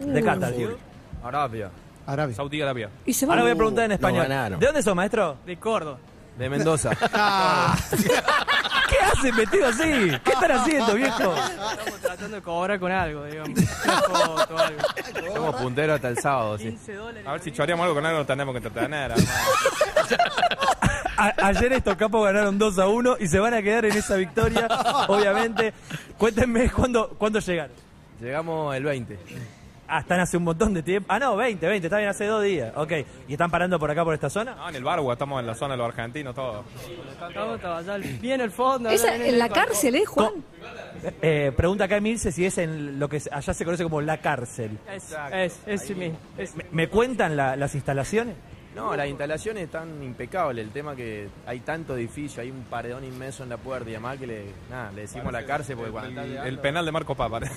De 0.00 0.22
Qatar. 0.22 0.54
you? 0.54 0.76
Arabia, 1.22 1.70
Arabia. 2.06 2.34
Saudi 2.36 2.60
Arabia. 2.62 2.90
Y 3.04 3.12
se 3.12 3.24
Ahora 3.24 3.36
van. 3.36 3.44
voy 3.44 3.52
a 3.52 3.56
preguntar 3.56 3.84
en 3.84 3.92
español. 3.92 4.22
ganaron. 4.28 4.60
¿De 4.60 4.66
dónde 4.66 4.82
son, 4.82 4.96
maestro? 4.96 5.36
De 5.46 5.56
Córdoba. 5.56 5.98
De 6.38 6.48
Mendoza. 6.48 6.90
Ah, 7.12 7.76
¿Qué 8.88 8.96
hacen 8.98 9.34
metido 9.34 9.66
así? 9.66 9.82
¿Qué 10.24 10.30
están 10.32 10.52
haciendo, 10.52 10.94
viejo? 10.94 11.34
Estamos 11.34 12.00
tratando 12.00 12.36
de 12.36 12.42
cobrar 12.42 12.78
con 12.78 12.92
algo, 12.92 13.24
digamos. 13.24 13.58
Una 13.58 14.00
foto, 14.02 14.58
algo. 14.58 14.80
Somos 15.34 15.56
punteros 15.56 15.96
hasta 15.96 16.08
el 16.08 16.18
sábado, 16.18 16.56
sí. 16.58 16.64
15 16.70 16.94
dólares. 16.94 17.26
A 17.26 17.32
ver 17.32 17.40
si 17.42 17.50
choreamos 17.52 17.82
algo 17.84 17.96
con 17.96 18.06
algo, 18.06 18.18
no 18.20 18.26
tenemos 18.26 18.52
que 18.52 18.58
entretener. 18.68 19.12
A- 21.18 21.34
ayer 21.48 21.72
estos 21.72 21.96
capos 21.96 22.24
ganaron 22.24 22.58
2 22.58 22.78
a 22.78 22.86
1 22.88 23.16
y 23.20 23.26
se 23.26 23.38
van 23.38 23.52
a 23.54 23.60
quedar 23.62 23.84
en 23.86 23.92
esa 23.96 24.16
victoria, 24.16 24.66
obviamente. 25.08 25.72
Cuéntenme 26.16 26.70
cuándo, 26.70 27.10
cuándo 27.18 27.38
llegaron. 27.40 27.74
Llegamos 28.20 28.74
el 28.76 28.84
20. 28.84 29.18
Ah, 29.90 30.00
están 30.00 30.20
hace 30.20 30.36
un 30.36 30.44
montón 30.44 30.74
de 30.74 30.82
tiempo. 30.82 31.06
Ah, 31.10 31.18
no, 31.18 31.34
20, 31.34 31.66
20, 31.66 31.86
está 31.86 31.96
bien, 31.96 32.10
hace 32.10 32.26
dos 32.26 32.42
días. 32.42 32.72
Ok. 32.76 32.92
¿Y 33.26 33.32
están 33.32 33.50
parando 33.50 33.78
por 33.78 33.90
acá, 33.90 34.04
por 34.04 34.12
esta 34.12 34.28
zona? 34.28 34.54
No, 34.54 34.68
en 34.68 34.76
el 34.76 34.84
Bargua, 34.84 35.14
estamos 35.14 35.40
en 35.40 35.46
la 35.46 35.54
zona 35.54 35.74
de 35.74 35.78
los 35.78 35.86
argentinos, 35.88 36.34
todos. 36.34 36.66
Estamos 37.10 37.56
estaba 37.56 37.78
allá 37.78 37.96
bien 37.96 38.40
el 38.42 38.50
fondo. 38.50 38.90
¿Esa 38.90 39.16
en 39.16 39.38
la 39.38 39.46
el- 39.46 39.52
cárcel, 39.52 39.94
eh, 39.94 40.04
Juan? 40.04 40.32
Eh, 41.22 41.52
pregunta 41.56 41.84
acá 41.84 41.96
Emilce 41.96 42.32
si 42.32 42.44
es 42.44 42.58
en 42.58 42.98
lo 42.98 43.08
que 43.08 43.22
allá 43.32 43.54
se 43.54 43.64
conoce 43.64 43.82
como 43.82 44.00
la 44.02 44.18
cárcel. 44.18 44.78
Es, 44.92 45.14
es, 45.32 45.58
es. 45.66 45.90
Es- 46.36 46.54
¿Me, 46.54 46.64
me 46.70 46.88
cuentan 46.88 47.34
la- 47.34 47.56
las 47.56 47.74
instalaciones? 47.74 48.34
No, 48.78 48.94
las 48.94 49.08
instalaciones 49.08 49.64
están 49.64 50.02
impecables. 50.04 50.64
El 50.64 50.70
tema 50.70 50.94
que 50.94 51.28
hay 51.46 51.58
tanto 51.60 51.96
edificio, 51.96 52.40
hay 52.40 52.50
un 52.50 52.62
paredón 52.62 53.02
inmenso 53.04 53.42
en 53.42 53.48
la 53.48 53.56
puerta 53.56 53.90
y 53.90 53.94
además 53.94 54.18
que 54.18 54.26
le, 54.28 54.44
nada, 54.70 54.92
le 54.92 55.00
decimos 55.02 55.32
la 55.32 55.44
cárcel 55.44 55.76
porque 55.76 55.90
cuando 55.90 56.22
El, 56.22 56.58
penal 56.60 56.84
de 56.84 56.92
Marco 56.92 57.16
Papa. 57.16 57.40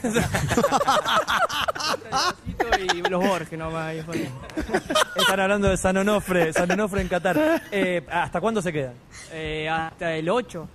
y 2.94 3.01
los 3.08 3.24
Borges 3.24 3.60
nomás. 3.60 3.94
Están 3.94 5.40
hablando 5.40 5.70
de 5.70 5.78
San 5.78 5.96
Onofre, 5.98 6.54
San 6.54 6.72
Onofre 6.72 7.01
en 7.01 7.08
Qatar. 7.08 7.62
Eh, 7.72 8.04
¿Hasta 8.10 8.42
cuándo 8.42 8.60
se 8.62 8.74
quedan? 8.74 8.94
Eh, 9.32 9.70
hasta 9.70 10.16
el 10.16 10.28
8. 10.28 10.68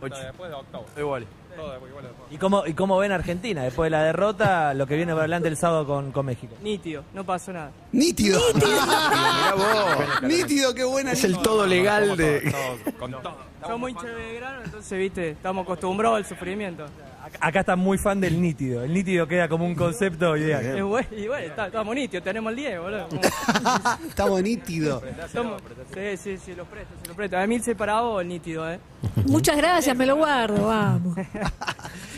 Después 0.00 0.50
de 0.50 0.56
octavo. 0.56 0.86
Igual. 0.98 1.26
Igual. 1.54 2.08
¿Y 2.30 2.36
cómo, 2.38 2.66
¿Y 2.66 2.72
cómo 2.72 2.98
ven 2.98 3.12
Argentina 3.12 3.62
después 3.62 3.86
de 3.86 3.90
la 3.90 4.04
derrota, 4.04 4.72
lo 4.74 4.86
que 4.86 4.96
viene 4.96 5.12
por 5.12 5.20
adelante 5.20 5.48
el 5.48 5.56
sábado 5.56 5.86
con, 5.86 6.12
con 6.12 6.24
México? 6.26 6.54
Nítido, 6.62 7.04
no 7.12 7.24
pasó 7.24 7.52
nada. 7.52 7.70
Nítido. 7.92 8.40
Mirá 8.54 9.54
vos. 9.54 10.22
Nítido, 10.22 10.74
qué 10.74 10.84
buena. 10.84 11.12
Es 11.12 11.24
el 11.24 11.36
todo 11.38 11.66
legal 11.66 12.16
de. 12.16 12.50
Todo, 12.50 12.94
con 12.98 13.10
todo. 13.22 13.36
Somos 13.66 13.90
hinchas 13.90 14.06
de 14.06 14.14
Belgrano, 14.14 14.64
entonces, 14.64 14.98
viste, 14.98 15.30
estamos 15.30 15.64
acostumbrados 15.64 16.16
al 16.16 16.24
sufrimiento. 16.24 16.86
Acá, 17.22 17.38
acá 17.40 17.60
están 17.60 17.78
muy 17.78 17.98
fan 17.98 18.20
del 18.20 18.40
nítido. 18.40 18.82
El 18.82 18.92
nítido 18.92 19.28
queda 19.28 19.48
como 19.48 19.64
un 19.64 19.74
concepto 19.76 20.36
ideal. 20.36 20.82
Bueno, 20.82 21.06
y 21.16 21.28
bueno, 21.28 21.46
está- 21.46 21.66
estamos 21.66 21.94
nítidos, 21.94 22.24
tenemos 22.24 22.50
el 22.50 22.56
10, 22.56 22.80
boludo. 22.80 23.08
Estamos 24.08 24.42
nítido. 24.42 25.00
Somos- 25.32 25.62
sí, 25.94 26.16
sí, 26.16 26.36
sí, 26.44 26.54
los 26.56 26.66
presto, 26.66 26.94
se 27.00 27.06
los 27.08 27.16
presto. 27.16 27.38
A 27.38 27.46
mil 27.46 27.62
separado 27.62 28.20
el 28.20 28.26
nítido, 28.28 28.68
¿eh? 28.70 28.80
Muchas 29.26 29.56
gracias, 29.56 29.96
me 29.96 30.04
lo 30.06 30.16
guardo, 30.16 30.66
vamos. 30.66 31.16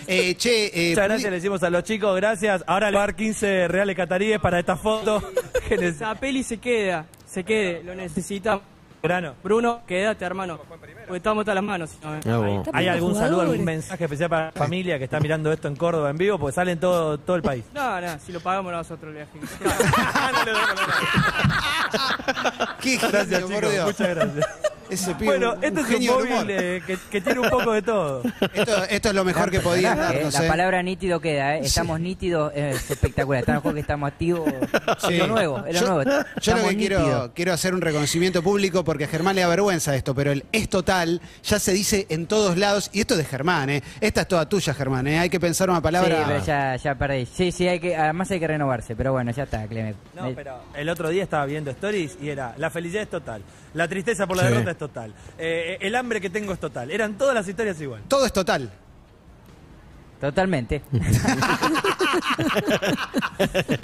Eh, 0.07 0.35
che, 0.37 0.67
eh, 0.67 0.91
Muchas 0.91 1.05
gracias, 1.09 1.31
le 1.31 1.37
decimos 1.37 1.63
a 1.63 1.71
los 1.71 1.83
chicos, 1.83 2.15
gracias. 2.17 2.63
Ahora 2.67 2.91
le 2.91 2.97
voy 2.99 3.03
a 3.05 3.07
dar 3.07 3.17
15 3.17 3.69
reales 3.69 3.97
cataríes 3.97 4.39
para 4.39 4.59
esta 4.59 4.77
foto. 4.77 5.23
que 5.67 5.79
les 5.79 5.95
Esa 5.97 6.15
peli 6.15 6.43
se 6.43 6.59
queda, 6.59 7.07
se 7.27 7.43
quede, 7.43 7.83
lo 7.83 7.95
necesitamos. 7.95 8.63
Verano. 9.05 9.35
Bruno, 9.43 9.83
quédate, 9.87 10.25
hermano. 10.25 10.59
Porque 10.59 11.19
estamos 11.19 11.43
hasta 11.43 11.55
las 11.55 11.63
manos. 11.63 11.91
no, 12.25 12.47
¿eh? 12.47 12.63
Ah. 12.67 12.71
¿Hay 12.73 12.89
algún 12.89 13.15
saludo, 13.15 13.43
algún 13.43 13.63
mensaje 13.65 14.05
especial 14.05 14.31
para 14.31 14.47
la 14.47 14.53
familia 14.53 14.97
que 14.99 15.05
está 15.05 15.21
mirando 15.21 15.53
esto 15.53 15.69
en 15.69 15.77
Córdoba 15.77 16.09
en 16.11 16.17
vivo? 16.17 16.39
Porque 16.39 16.55
salen 16.55 16.81
todo, 16.81 17.19
todo 17.19 17.37
el 17.37 17.43
país. 17.43 17.67
No, 17.75 18.01
no, 18.01 18.19
si 18.19 18.33
lo 18.33 18.41
pagamos 18.41 18.73
nosotros 18.73 19.11
el 19.11 19.17
viaje. 19.17 19.39
qué 22.81 22.97
Gracias, 22.97 23.29
genio, 23.29 23.47
por 23.49 23.57
chicos. 23.57 23.73
Dios. 23.73 23.87
Muchas 23.87 24.09
gracias. 24.09 24.47
Ese 24.95 25.15
pibe, 25.15 25.27
Bueno, 25.27 25.55
un 25.55 25.65
este 25.65 25.81
es 25.81 25.87
un 25.87 25.93
genio 25.93 26.19
del 26.19 26.29
móvil 26.31 26.51
eh, 26.51 26.83
que, 26.87 26.99
que 27.11 27.21
tiene 27.21 27.41
un 27.41 27.51
poco 27.51 27.73
de 27.73 27.83
todo. 27.83 28.23
Esto, 28.53 28.85
esto 28.85 29.09
es 29.09 29.15
lo 29.15 29.25
mejor 29.25 29.51
que 29.51 29.61
podían 29.61 29.99
Eh, 29.99 30.01
darnos. 30.01 30.35
la 30.35 30.45
eh. 30.45 30.49
palabra 30.49 30.83
nítido 30.83 31.21
queda, 31.21 31.57
¿eh? 31.57 31.61
Estamos 31.65 32.01
nítidos, 32.01 32.53
es 32.55 32.91
espectacular. 32.91 33.41
Está 33.41 33.55
mejor 33.55 33.75
que 33.75 33.81
estamos 33.81 34.09
activos. 34.09 34.49
Sí. 34.99 35.15
Es 35.15 35.19
lo 35.19 35.27
nuevo, 35.27 35.65
es 35.67 35.75
lo 35.75 35.81
yo, 35.81 35.87
nuevo. 35.95 36.03
yo 36.11 36.17
lo 36.19 36.25
Estamos 36.37 36.69
que 36.71 36.77
quiero, 36.77 37.33
quiero 37.35 37.53
hacer 37.53 37.75
un 37.75 37.81
reconocimiento 37.81 38.43
público 38.43 38.85
porque 38.85 39.05
a 39.05 39.09
Germán 39.09 39.35
le 39.37 39.43
da 39.43 39.49
vergüenza 39.49 39.95
esto, 39.97 40.15
pero 40.15 40.33
el 40.33 40.45
es 40.53 40.69
total 40.69 41.21
ya 41.43 41.59
se 41.59 41.73
dice 41.73 42.07
en 42.09 42.27
todos 42.27 42.57
lados, 42.57 42.91
y 42.93 43.01
esto 43.01 43.15
es 43.15 43.19
de 43.19 43.25
Germán, 43.25 43.71
¿eh? 43.71 43.83
Esta 44.01 44.23
es 44.23 44.29
toda 44.29 44.49
tuya, 44.49 44.75
Germán, 44.75 45.07
¿eh? 45.07 45.19
Hay 45.19 45.31
que 45.31 45.41
pensar 45.41 45.69
una 45.69 45.79
Sí, 45.79 45.83
palabra. 45.83 46.25
pero 46.27 46.45
ya, 46.45 46.77
ya 46.77 46.95
perdí. 46.95 47.27
Sí, 47.27 47.53
sí, 47.53 47.67
hay 47.69 47.81
que, 47.81 47.97
además 47.97 48.31
hay 48.31 48.41
que 48.41 48.47
renovarse, 48.47 48.95
pero 48.97 49.13
bueno, 49.13 49.31
ya 49.33 49.43
está, 49.45 49.67
Clemente. 49.67 49.99
No, 50.15 50.31
pero 50.35 50.59
el 50.75 50.89
otro 50.89 51.09
día 51.09 51.23
estaba 51.25 51.45
viendo 51.47 51.71
stories 51.71 52.17
y 52.23 52.29
era 52.29 52.55
la 52.59 52.71
felicidad 52.71 53.03
es 53.03 53.11
total, 53.11 53.43
la 53.75 53.89
tristeza 53.89 54.27
por 54.27 54.37
la 54.37 54.45
Sí. 54.45 54.49
derrota 54.51 54.71
es 54.71 54.79
total, 54.79 54.84
eh, 55.39 55.79
el 55.81 55.95
hambre 55.95 56.21
que 56.21 56.31
tengo 56.31 56.53
es 56.53 56.61
total. 56.61 56.91
Eran 56.91 57.17
todas 57.19 57.35
las 57.35 57.47
historias 57.49 57.81
igual. 57.81 58.03
Todo 58.09 58.27
es 58.27 58.33
total. 58.33 58.71
Totalmente. 60.21 60.83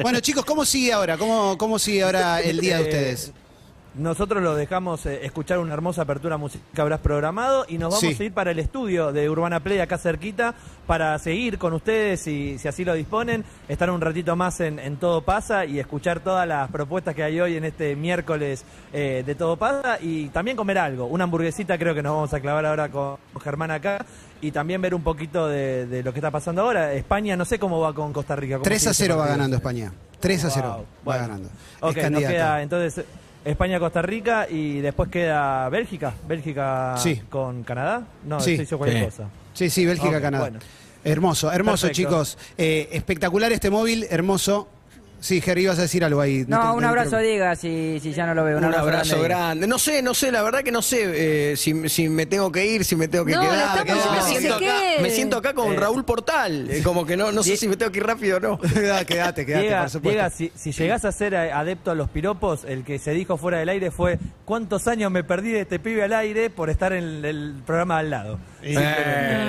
Bueno, 0.03 0.21
chicos, 0.21 0.45
¿cómo 0.45 0.65
sigue 0.65 0.93
ahora? 0.93 1.17
¿Cómo, 1.19 1.57
cómo 1.59 1.79
sigue 1.79 2.03
ahora 2.03 2.41
el 2.41 2.59
día 2.61 2.77
de 2.79 2.83
Eh, 2.83 2.85
ustedes? 2.85 3.33
Nosotros 3.95 4.41
lo 4.41 4.55
dejamos 4.55 5.05
eh, 5.07 5.25
escuchar 5.27 5.59
una 5.59 5.75
hermosa 5.75 6.03
apertura 6.03 6.37
musical 6.37 6.65
que 6.73 6.81
habrás 6.81 7.01
programado 7.01 7.65
y 7.69 7.77
nos 7.77 7.91
vamos 7.91 8.01
Sí. 8.17 8.23
a 8.23 8.27
ir 8.27 8.33
para 8.33 8.53
el 8.53 8.61
estudio 8.61 9.11
de 9.13 9.29
Urbana 9.29 9.59
Play 9.61 9.81
acá 9.81 9.99
cerquita 9.99 10.55
para 10.87 11.19
seguir 11.19 11.59
con 11.59 11.73
ustedes 11.73 12.21
si, 12.21 12.57
si 12.59 12.69
así 12.69 12.85
lo 12.85 12.95
disponen, 12.95 13.45
estar 13.69 13.91
un 13.91 14.01
ratito 14.01 14.37
más 14.37 14.61
en, 14.61 14.79
en 14.79 14.97
Todo 14.97 15.23
Pasa 15.23 15.65
y 15.65 15.81
escuchar 15.81 16.21
todas 16.21 16.47
las 16.47 16.71
propuestas 16.71 17.17
que 17.17 17.25
hay 17.25 17.41
hoy 17.41 17.57
en 17.57 17.65
este 17.65 17.97
miércoles 17.97 18.65
eh, 18.93 19.25
de 19.27 19.35
Todo 19.35 19.57
Pasa 19.57 19.99
y 20.01 20.29
también 20.29 20.57
comer 20.57 20.79
algo, 20.79 21.07
una 21.07 21.25
hamburguesita 21.25 21.77
creo 21.77 21.93
que 21.93 22.03
nos 22.03 22.13
vamos 22.15 22.33
a 22.33 22.39
clavar 22.41 22.67
ahora 22.67 22.89
con 22.91 23.17
Germán 23.43 23.73
acá 23.73 24.07
y 24.41 24.53
también 24.53 24.81
ver 24.81 24.95
un 24.95 25.03
poquito 25.03 25.49
de, 25.49 25.87
de 25.87 26.03
lo 26.05 26.13
que 26.13 26.21
está 26.21 26.31
pasando 26.31 26.63
ahora. 26.63 26.93
España 26.95 27.37
no 27.37 27.45
sé 27.45 27.59
cómo 27.59 27.81
va 27.81 27.93
con 27.93 28.13
Costa 28.13 28.37
Rica. 28.37 28.55
¿Cómo 28.55 28.65
3 28.65 28.79
sigue 28.79 28.89
a 28.89 28.93
este 28.93 29.05
0 29.05 29.17
va 29.19 29.27
ganando 29.27 29.57
España. 29.57 29.93
3 30.21 30.45
a 30.45 30.51
0 30.51 30.69
Wow, 30.69 30.77
va 30.79 30.87
bueno. 31.05 31.21
ganando. 31.23 31.49
Ok, 31.81 31.91
es 31.91 31.97
nos 31.97 32.03
candidato. 32.05 32.33
queda 32.35 32.63
entonces 32.63 33.05
España-Costa 33.45 34.03
Rica 34.03 34.47
y 34.51 34.81
después 34.81 35.09
queda 35.11 35.69
Bélgica. 35.69 36.13
Bélgica 36.29 36.95
Sí. 36.99 37.21
con 37.31 37.63
Canadá. 37.63 38.03
No, 38.27 38.41
Sí. 38.41 38.57
se 38.57 38.63
hizo 38.65 38.79
cualquier 38.79 39.05
Sí. 39.05 39.11
cosa. 39.11 39.29
Sí, 39.55 39.71
sí, 39.71 39.87
Bélgica, 39.87 40.17
Ok, 40.17 40.23
Canadá. 40.23 40.45
bueno. 40.45 40.59
Hermoso, 41.03 41.51
hermoso, 41.51 41.87
Perfecto. 41.87 42.11
chicos. 42.11 42.39
Eh, 42.59 42.89
espectacular 42.93 43.51
este 43.53 43.71
móvil, 43.71 44.07
hermoso. 44.11 44.69
Sí, 45.21 45.41
Jerry, 45.43 45.65
ibas 45.65 45.79
a 45.79 45.83
decir 45.83 46.03
algo 46.03 46.21
ahí. 46.21 46.45
No, 46.49 46.61
te- 46.61 46.77
un 46.79 46.85
abrazo, 46.85 47.19
te- 47.19 47.23
diga, 47.25 47.55
si, 47.55 48.01
si 48.01 48.13
ya 48.13 48.27
no 48.27 48.35
lo 48.35 48.43
veo. 48.45 48.57
Un 48.59 48.65
abrazo 48.75 49.17
diga. 49.17 49.29
grande. 49.29 49.67
No 49.67 49.79
sé, 49.79 50.03
no 50.03 50.15
sé, 50.15 50.33
la 50.33 50.43
verdad 50.43 50.63
que 50.63 50.73
no 50.73 50.81
sé 50.83 51.53
eh, 51.53 51.57
si, 51.57 51.89
si 51.91 52.09
me 52.09 52.25
tengo 52.27 52.51
que 52.51 52.65
ir, 52.67 52.85
si 52.85 52.97
me 52.97 53.07
tengo 53.07 53.25
que 53.27 53.33
No, 53.35 53.43
quedar. 53.43 53.85
me, 53.87 54.23
siento 54.23 54.55
acá, 54.55 54.59
quede. 54.61 55.03
me 55.03 55.11
siento 55.11 55.37
acá 55.37 55.53
con 55.53 55.73
Eh, 55.75 55.77
Raúl 55.77 56.05
Portal. 56.05 56.71
eh, 56.71 56.83
como 56.83 57.05
que 57.05 57.17
no, 57.17 57.33
no 57.33 57.43
sé 57.43 57.57
si 57.59 57.69
me 57.69 57.77
tengo 57.77 57.93
que 57.93 57.99
ir 57.99 58.07
rápido 58.07 58.39
o 58.39 58.41
no. 58.41 58.59
quédate, 59.07 59.45
quédate, 59.45 59.77
por 59.77 59.91
supuesto. 59.91 60.01
Diega, 60.11 60.31
si, 60.31 60.51
si 60.57 60.73
llegás 60.73 61.05
a 61.05 61.13
ser 61.13 61.37
adepto 61.37 61.91
a 61.91 61.95
los 61.95 62.09
piropos, 62.09 62.65
el 62.65 62.83
que 62.85 62.99
se 62.99 63.13
dijo 63.13 63.37
fuera 63.37 63.59
del 63.59 63.69
aire 63.69 63.91
fue 63.91 64.19
¿cuántos 64.47 64.89
años 64.89 65.11
me 65.11 65.23
perdí 65.23 65.51
de 65.53 65.61
este 65.61 65.79
pibe 65.79 66.03
al 66.03 66.13
aire 66.15 66.49
por 66.51 66.71
estar 66.71 66.93
en 66.95 67.25
el 67.25 67.55
programa 67.67 67.99
al 67.99 68.11
lado? 68.11 68.39
Eh, 68.63 68.75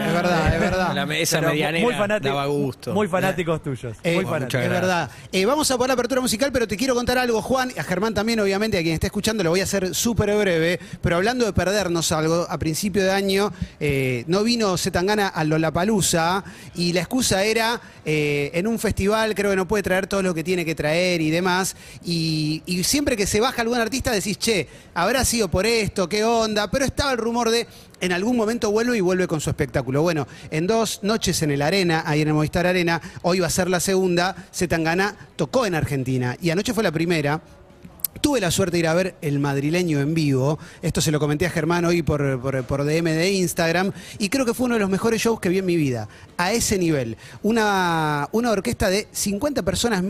es 0.07 0.13
verdad, 0.13 0.53
es 0.53 0.59
verdad. 0.59 0.93
La, 1.07 1.17
esa 1.17 1.41
medianera 1.41 1.83
muy 1.85 1.93
fanático- 1.95 2.29
daba 2.35 2.45
gusto. 2.45 2.93
Muy 2.93 3.07
fanáticos 3.07 3.61
tuyos. 3.63 3.97
Eh, 4.03 4.15
muy 4.15 4.23
es 4.23 4.29
fanáticos. 4.29 4.53
gracias. 4.61 4.81
verdad. 4.81 5.09
Eh, 5.31 5.45
vamos 5.61 5.69
a 5.69 5.77
poner 5.77 5.93
apertura 5.93 6.21
musical, 6.21 6.51
pero 6.51 6.67
te 6.67 6.75
quiero 6.75 6.95
contar 6.95 7.19
algo, 7.19 7.39
Juan, 7.39 7.71
y 7.75 7.79
a 7.79 7.83
Germán 7.83 8.15
también, 8.15 8.39
obviamente, 8.39 8.79
a 8.79 8.81
quien 8.81 8.95
esté 8.95 9.05
escuchando, 9.05 9.43
lo 9.43 9.51
voy 9.51 9.59
a 9.59 9.63
hacer 9.65 9.93
súper 9.93 10.35
breve, 10.35 10.79
pero 11.03 11.17
hablando 11.17 11.45
de 11.45 11.53
perdernos 11.53 12.11
algo, 12.11 12.47
a 12.49 12.57
principio 12.57 13.03
de 13.03 13.11
año 13.11 13.53
eh, 13.79 14.23
no 14.25 14.43
vino 14.43 14.75
Zetangana 14.75 15.27
a 15.27 15.43
Lollapalooza 15.43 16.43
y 16.73 16.93
la 16.93 17.01
excusa 17.01 17.43
era 17.43 17.79
eh, 18.05 18.49
en 18.55 18.65
un 18.65 18.79
festival 18.79 19.35
creo 19.35 19.51
que 19.51 19.55
no 19.55 19.67
puede 19.67 19.83
traer 19.83 20.07
todo 20.07 20.23
lo 20.23 20.33
que 20.33 20.43
tiene 20.43 20.65
que 20.65 20.73
traer 20.73 21.21
y 21.21 21.29
demás, 21.29 21.75
y, 22.03 22.63
y 22.65 22.83
siempre 22.83 23.15
que 23.15 23.27
se 23.27 23.39
baja 23.39 23.61
algún 23.61 23.77
artista 23.77 24.09
decís, 24.09 24.39
che, 24.39 24.67
habrá 24.95 25.23
sido 25.25 25.47
por 25.51 25.67
esto, 25.67 26.09
qué 26.09 26.23
onda, 26.23 26.71
pero 26.71 26.85
estaba 26.85 27.11
el 27.11 27.19
rumor 27.19 27.51
de 27.51 27.67
en 28.01 28.11
algún 28.11 28.35
momento 28.35 28.71
vuelve 28.71 28.97
y 28.97 29.01
vuelve 29.01 29.27
con 29.27 29.39
su 29.39 29.49
espectáculo. 29.49 30.01
Bueno, 30.01 30.27
en 30.49 30.67
dos 30.67 30.99
noches 31.03 31.41
en 31.41 31.51
el 31.51 31.61
Arena, 31.61 32.03
ahí 32.05 32.21
en 32.21 32.27
el 32.27 32.33
Movistar 32.33 32.67
Arena, 32.67 33.01
hoy 33.21 33.39
va 33.39 33.47
a 33.47 33.51
ser 33.51 33.69
la 33.69 33.79
segunda, 33.79 34.35
Zetangana 34.53 35.15
tocó 35.35 35.65
en 35.65 35.75
Argentina 35.75 36.35
y 36.41 36.49
anoche 36.49 36.73
fue 36.73 36.83
la 36.83 36.91
primera. 36.91 37.41
Tuve 38.19 38.41
la 38.41 38.51
suerte 38.51 38.73
de 38.73 38.79
ir 38.79 38.87
a 38.87 38.93
ver 38.93 39.15
el 39.21 39.39
madrileño 39.39 39.99
en 39.99 40.13
vivo. 40.13 40.59
Esto 40.81 40.99
se 41.01 41.11
lo 41.11 41.19
comenté 41.19 41.45
a 41.45 41.49
Germán 41.49 41.85
hoy 41.85 42.03
por, 42.03 42.39
por- 42.41 42.63
por 42.65 42.83
DM 42.83 43.05
de 43.05 43.31
Instagram. 43.31 43.91
Y 44.19 44.27
creo 44.29 44.45
que 44.45 44.53
fue 44.53 44.65
uno 44.65 44.75
de 44.75 44.81
los 44.81 44.89
mejores 44.89 45.21
shows 45.21 45.39
que 45.39 45.47
vi 45.49 45.57
en 45.59 45.65
mi 45.65 45.75
vida. 45.77 46.07
A 46.37 46.51
ese 46.51 46.77
nivel. 46.77 47.17
Una, 47.41 48.27
una 48.33 48.51
orquesta 48.51 48.89
de 48.89 49.07
50 49.11 49.63
personas 49.63 50.03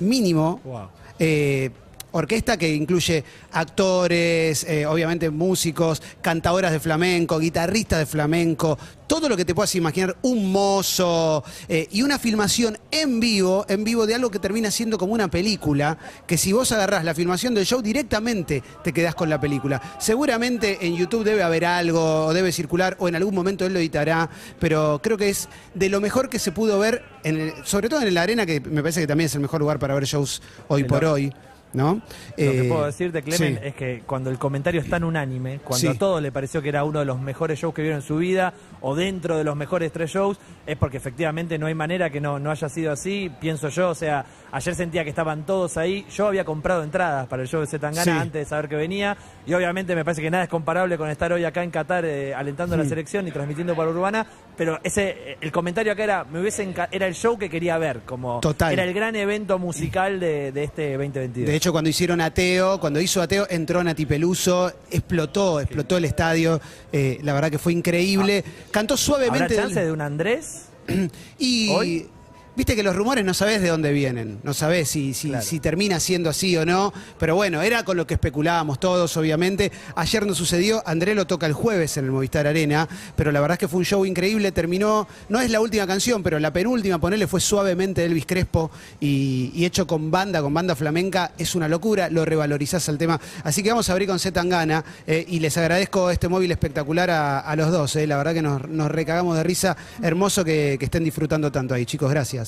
mínimo. 0.00 0.60
Wow. 0.64 0.88
Eh, 1.18 1.70
orquesta 2.18 2.56
que 2.56 2.74
incluye 2.74 3.24
actores, 3.52 4.64
eh, 4.64 4.86
obviamente 4.86 5.30
músicos, 5.30 6.02
cantadoras 6.22 6.72
de 6.72 6.80
flamenco, 6.80 7.38
guitarristas 7.38 7.98
de 8.00 8.06
flamenco, 8.06 8.78
todo 9.06 9.28
lo 9.28 9.36
que 9.36 9.44
te 9.44 9.54
puedas 9.54 9.74
imaginar, 9.76 10.16
un 10.22 10.50
mozo 10.50 11.44
eh, 11.68 11.86
y 11.92 12.02
una 12.02 12.18
filmación 12.18 12.78
en 12.90 13.20
vivo, 13.20 13.64
en 13.68 13.84
vivo 13.84 14.06
de 14.06 14.14
algo 14.14 14.30
que 14.30 14.38
termina 14.38 14.70
siendo 14.70 14.98
como 14.98 15.12
una 15.12 15.28
película, 15.28 15.98
que 16.26 16.36
si 16.38 16.52
vos 16.52 16.72
agarrás 16.72 17.04
la 17.04 17.14
filmación 17.14 17.54
del 17.54 17.66
show 17.66 17.82
directamente 17.82 18.62
te 18.82 18.92
quedás 18.92 19.14
con 19.14 19.28
la 19.30 19.40
película. 19.40 19.80
Seguramente 20.00 20.78
en 20.86 20.96
YouTube 20.96 21.22
debe 21.24 21.42
haber 21.42 21.64
algo, 21.64 22.26
o 22.26 22.32
debe 22.34 22.50
circular, 22.50 22.96
o 22.98 23.08
en 23.08 23.14
algún 23.16 23.34
momento 23.34 23.64
él 23.66 23.72
lo 23.74 23.78
editará, 23.78 24.28
pero 24.58 25.00
creo 25.02 25.16
que 25.16 25.28
es 25.28 25.48
de 25.74 25.88
lo 25.88 26.00
mejor 26.00 26.28
que 26.28 26.38
se 26.38 26.50
pudo 26.50 26.78
ver, 26.78 27.04
en 27.22 27.40
el- 27.40 27.52
sobre 27.64 27.88
todo 27.88 28.02
en 28.02 28.14
la 28.14 28.22
arena, 28.22 28.46
que 28.46 28.60
me 28.60 28.80
parece 28.82 29.00
que 29.00 29.06
también 29.06 29.26
es 29.26 29.34
el 29.34 29.40
mejor 29.40 29.60
lugar 29.60 29.78
para 29.78 29.94
ver 29.94 30.04
shows 30.04 30.42
hoy 30.68 30.80
El 30.82 30.86
por 30.86 31.04
or- 31.04 31.12
hoy. 31.12 31.32
¿No? 31.76 31.94
Lo 31.94 32.02
que 32.36 32.60
Eh, 32.60 32.68
puedo 32.68 32.86
decirte, 32.86 33.22
Clemen, 33.22 33.54
sí. 33.60 33.68
es 33.68 33.74
que 33.74 34.02
cuando 34.06 34.30
el 34.30 34.38
comentario 34.38 34.80
es 34.80 34.88
tan 34.88 35.04
unánime, 35.04 35.60
cuando 35.62 35.80
Sí. 35.90 35.94
a 35.94 35.98
todos 35.98 36.20
le 36.22 36.32
pareció 36.32 36.60
que 36.62 36.70
era 36.70 36.82
uno 36.84 36.98
de 37.00 37.04
los 37.04 37.20
mejores 37.20 37.58
shows 37.60 37.74
que 37.74 37.82
vieron 37.82 38.00
en 38.00 38.06
su 38.06 38.16
vida, 38.16 38.52
o 38.80 38.94
dentro 38.96 39.36
de 39.36 39.44
los 39.44 39.54
mejores 39.56 39.92
tres 39.92 40.10
shows, 40.10 40.38
es 40.66 40.76
porque 40.76 40.96
efectivamente 40.96 41.58
no 41.58 41.66
hay 41.66 41.74
manera 41.74 42.10
que 42.10 42.20
no, 42.20 42.38
no 42.38 42.50
haya 42.50 42.68
sido 42.68 42.92
así, 42.92 43.30
pienso 43.40 43.68
yo. 43.68 43.90
O 43.90 43.94
sea, 43.94 44.24
ayer 44.52 44.74
sentía 44.74 45.04
que 45.04 45.10
estaban 45.10 45.44
todos 45.46 45.76
ahí. 45.76 46.06
Yo 46.10 46.26
había 46.26 46.44
comprado 46.44 46.82
entradas 46.82 47.26
para 47.28 47.42
el 47.42 47.48
show 47.48 47.60
de 47.60 47.66
Zetangana 47.66 48.04
Sí. 48.04 48.10
antes 48.10 48.32
de 48.32 48.44
saber 48.44 48.68
que 48.68 48.76
venía, 48.76 49.16
y 49.46 49.54
obviamente 49.54 49.94
me 49.94 50.04
parece 50.04 50.22
que 50.22 50.30
nada 50.30 50.44
es 50.44 50.50
comparable 50.50 50.96
con 50.98 51.10
estar 51.10 51.32
hoy 51.32 51.44
acá 51.44 51.62
en 51.62 51.70
Qatar 51.70 52.04
eh, 52.04 52.34
alentando 52.34 52.74
a 52.74 52.78
la 52.78 52.84
selección 52.84 53.28
y 53.28 53.30
transmitiendo 53.30 53.74
para 53.76 53.90
Urbana, 53.90 54.26
pero 54.56 54.78
ese 54.82 55.10
eh, 55.32 55.36
el 55.40 55.52
comentario 55.52 55.92
acá 55.92 56.04
era, 56.04 56.24
me 56.24 56.40
hubiese 56.40 56.66
era 56.90 57.06
el 57.06 57.14
show 57.14 57.36
que 57.38 57.50
quería 57.50 57.76
ver, 57.78 58.00
como 58.06 58.40
Total. 58.40 58.72
era 58.72 58.84
el 58.84 58.94
gran 58.94 59.14
evento 59.16 59.58
musical 59.58 60.18
de, 60.20 60.52
de 60.52 60.64
este 60.64 60.92
2022. 60.96 61.48
De 61.50 61.56
hecho, 61.56 61.65
cuando 61.72 61.90
hicieron 61.90 62.20
Ateo, 62.20 62.80
cuando 62.80 63.00
hizo 63.00 63.20
Ateo, 63.22 63.46
entró 63.50 63.82
Nati 63.84 64.06
Peluso, 64.06 64.72
explotó, 64.90 65.60
explotó 65.60 65.96
el 65.96 66.04
estadio. 66.04 66.60
eh, 66.92 67.18
la 67.22 67.32
verdad 67.32 67.50
que 67.50 67.58
fue 67.58 67.72
increíble. 67.72 68.44
Cantó 68.70 68.94
¿Habrá 68.94 69.04
suavemente. 69.04 69.54
del- 69.54 69.62
chance 69.64 69.84
de 69.84 69.92
un 69.92 70.00
Andrés? 70.00 70.62
Y 71.38 71.68
¿Hoy? 71.70 72.08
Viste 72.56 72.74
que 72.74 72.82
los 72.82 72.96
rumores 72.96 73.24
no 73.24 73.34
sabés 73.34 73.60
de 73.60 73.68
dónde 73.68 73.92
vienen, 73.92 74.38
no 74.42 74.54
sabés 74.54 74.88
si, 74.88 75.14
si, 75.14 75.28
Claro. 75.28 75.44
si 75.44 75.60
termina 75.60 76.00
siendo 76.00 76.30
así 76.30 76.56
o 76.56 76.64
no, 76.64 76.92
pero 77.18 77.34
bueno, 77.34 77.62
era 77.62 77.84
con 77.84 77.96
lo 77.96 78.06
que 78.06 78.14
especulábamos 78.14 78.80
todos, 78.80 79.16
obviamente. 79.16 79.70
Ayer 79.94 80.24
no 80.26 80.34
sucedió, 80.34 80.82
André 80.86 81.14
lo 81.14 81.26
toca 81.26 81.46
el 81.46 81.52
jueves 81.52 81.96
en 81.96 82.06
el 82.06 82.10
Movistar 82.12 82.46
Arena, 82.46 82.88
pero 83.16 83.30
la 83.32 83.40
verdad 83.40 83.54
es 83.56 83.58
que 83.60 83.68
fue 83.68 83.78
un 83.78 83.84
show 83.84 84.04
increíble, 84.06 84.52
terminó, 84.52 85.06
no 85.28 85.40
es 85.40 85.50
la 85.50 85.60
última 85.60 85.86
canción, 85.86 86.22
pero 86.22 86.38
la 86.38 86.52
penúltima, 86.52 86.98
ponele, 86.98 87.26
fue 87.26 87.40
suavemente 87.40 88.04
Elvis 88.04 88.26
Crespo 88.26 88.70
y, 89.00 89.50
y 89.54 89.64
hecho 89.64 89.86
con 89.86 90.10
banda, 90.10 90.40
con 90.40 90.54
banda 90.54 90.74
flamenca, 90.74 91.32
es 91.38 91.54
una 91.54 91.68
locura, 91.68 92.08
lo 92.08 92.24
revalorizás 92.24 92.88
al 92.88 92.98
tema. 92.98 93.20
Así 93.44 93.62
que 93.62 93.70
vamos 93.70 93.88
a 93.88 93.92
abrir 93.92 94.08
con 94.08 94.18
Z 94.18 94.32
Tangana 94.32 94.84
eh, 95.06 95.24
y 95.28 95.40
les 95.40 95.56
agradezco 95.56 96.10
este 96.10 96.28
móvil 96.28 96.50
espectacular 96.52 97.10
a, 97.10 97.40
a 97.40 97.56
los 97.56 97.70
dos, 97.70 97.96
eh, 97.96 98.06
la 98.06 98.16
verdad 98.16 98.34
que 98.34 98.42
nos, 98.42 98.68
nos 98.68 98.90
recagamos 98.90 99.36
de 99.36 99.42
risa, 99.42 99.76
hermoso 100.02 100.44
que, 100.44 100.76
que 100.78 100.84
estén 100.86 101.04
disfrutando 101.04 101.50
tanto 101.52 101.74
ahí, 101.74 101.84
chicos, 101.86 102.10
gracias. 102.10 102.45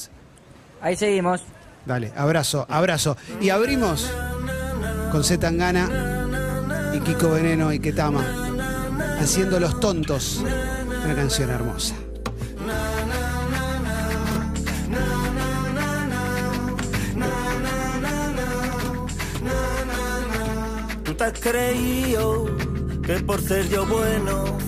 Ahí 0.80 0.96
seguimos. 0.96 1.42
Dale, 1.84 2.12
abrazo, 2.16 2.66
abrazo. 2.68 3.16
Y 3.40 3.50
abrimos 3.50 4.10
con 5.10 5.24
Z 5.24 5.40
Tangana 5.40 5.88
y 6.94 7.00
Kiko 7.00 7.30
Veneno 7.30 7.72
y 7.72 7.80
Ketama 7.80 8.22
haciendo 9.20 9.58
los 9.58 9.80
tontos. 9.80 10.42
Una 11.04 11.14
canción 11.14 11.50
hermosa. 11.50 11.94
Tú 21.04 21.14
te 21.14 21.24
has 21.24 21.40
creído 21.40 22.46
que 23.02 23.14
por 23.20 23.40
ser 23.40 23.68
yo 23.70 23.86
bueno 23.86 24.58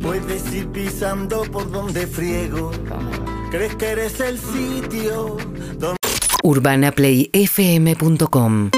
puedes 0.00 0.52
ir 0.52 0.68
pisando 0.68 1.42
por 1.44 1.70
donde 1.70 2.06
friego. 2.06 2.72
Crees 3.52 3.76
que 3.76 3.86
eres 3.86 4.18
el 4.20 4.38
sitio 4.38 5.36
donde 5.78 5.96
urbanaplayfm.com 6.42 8.70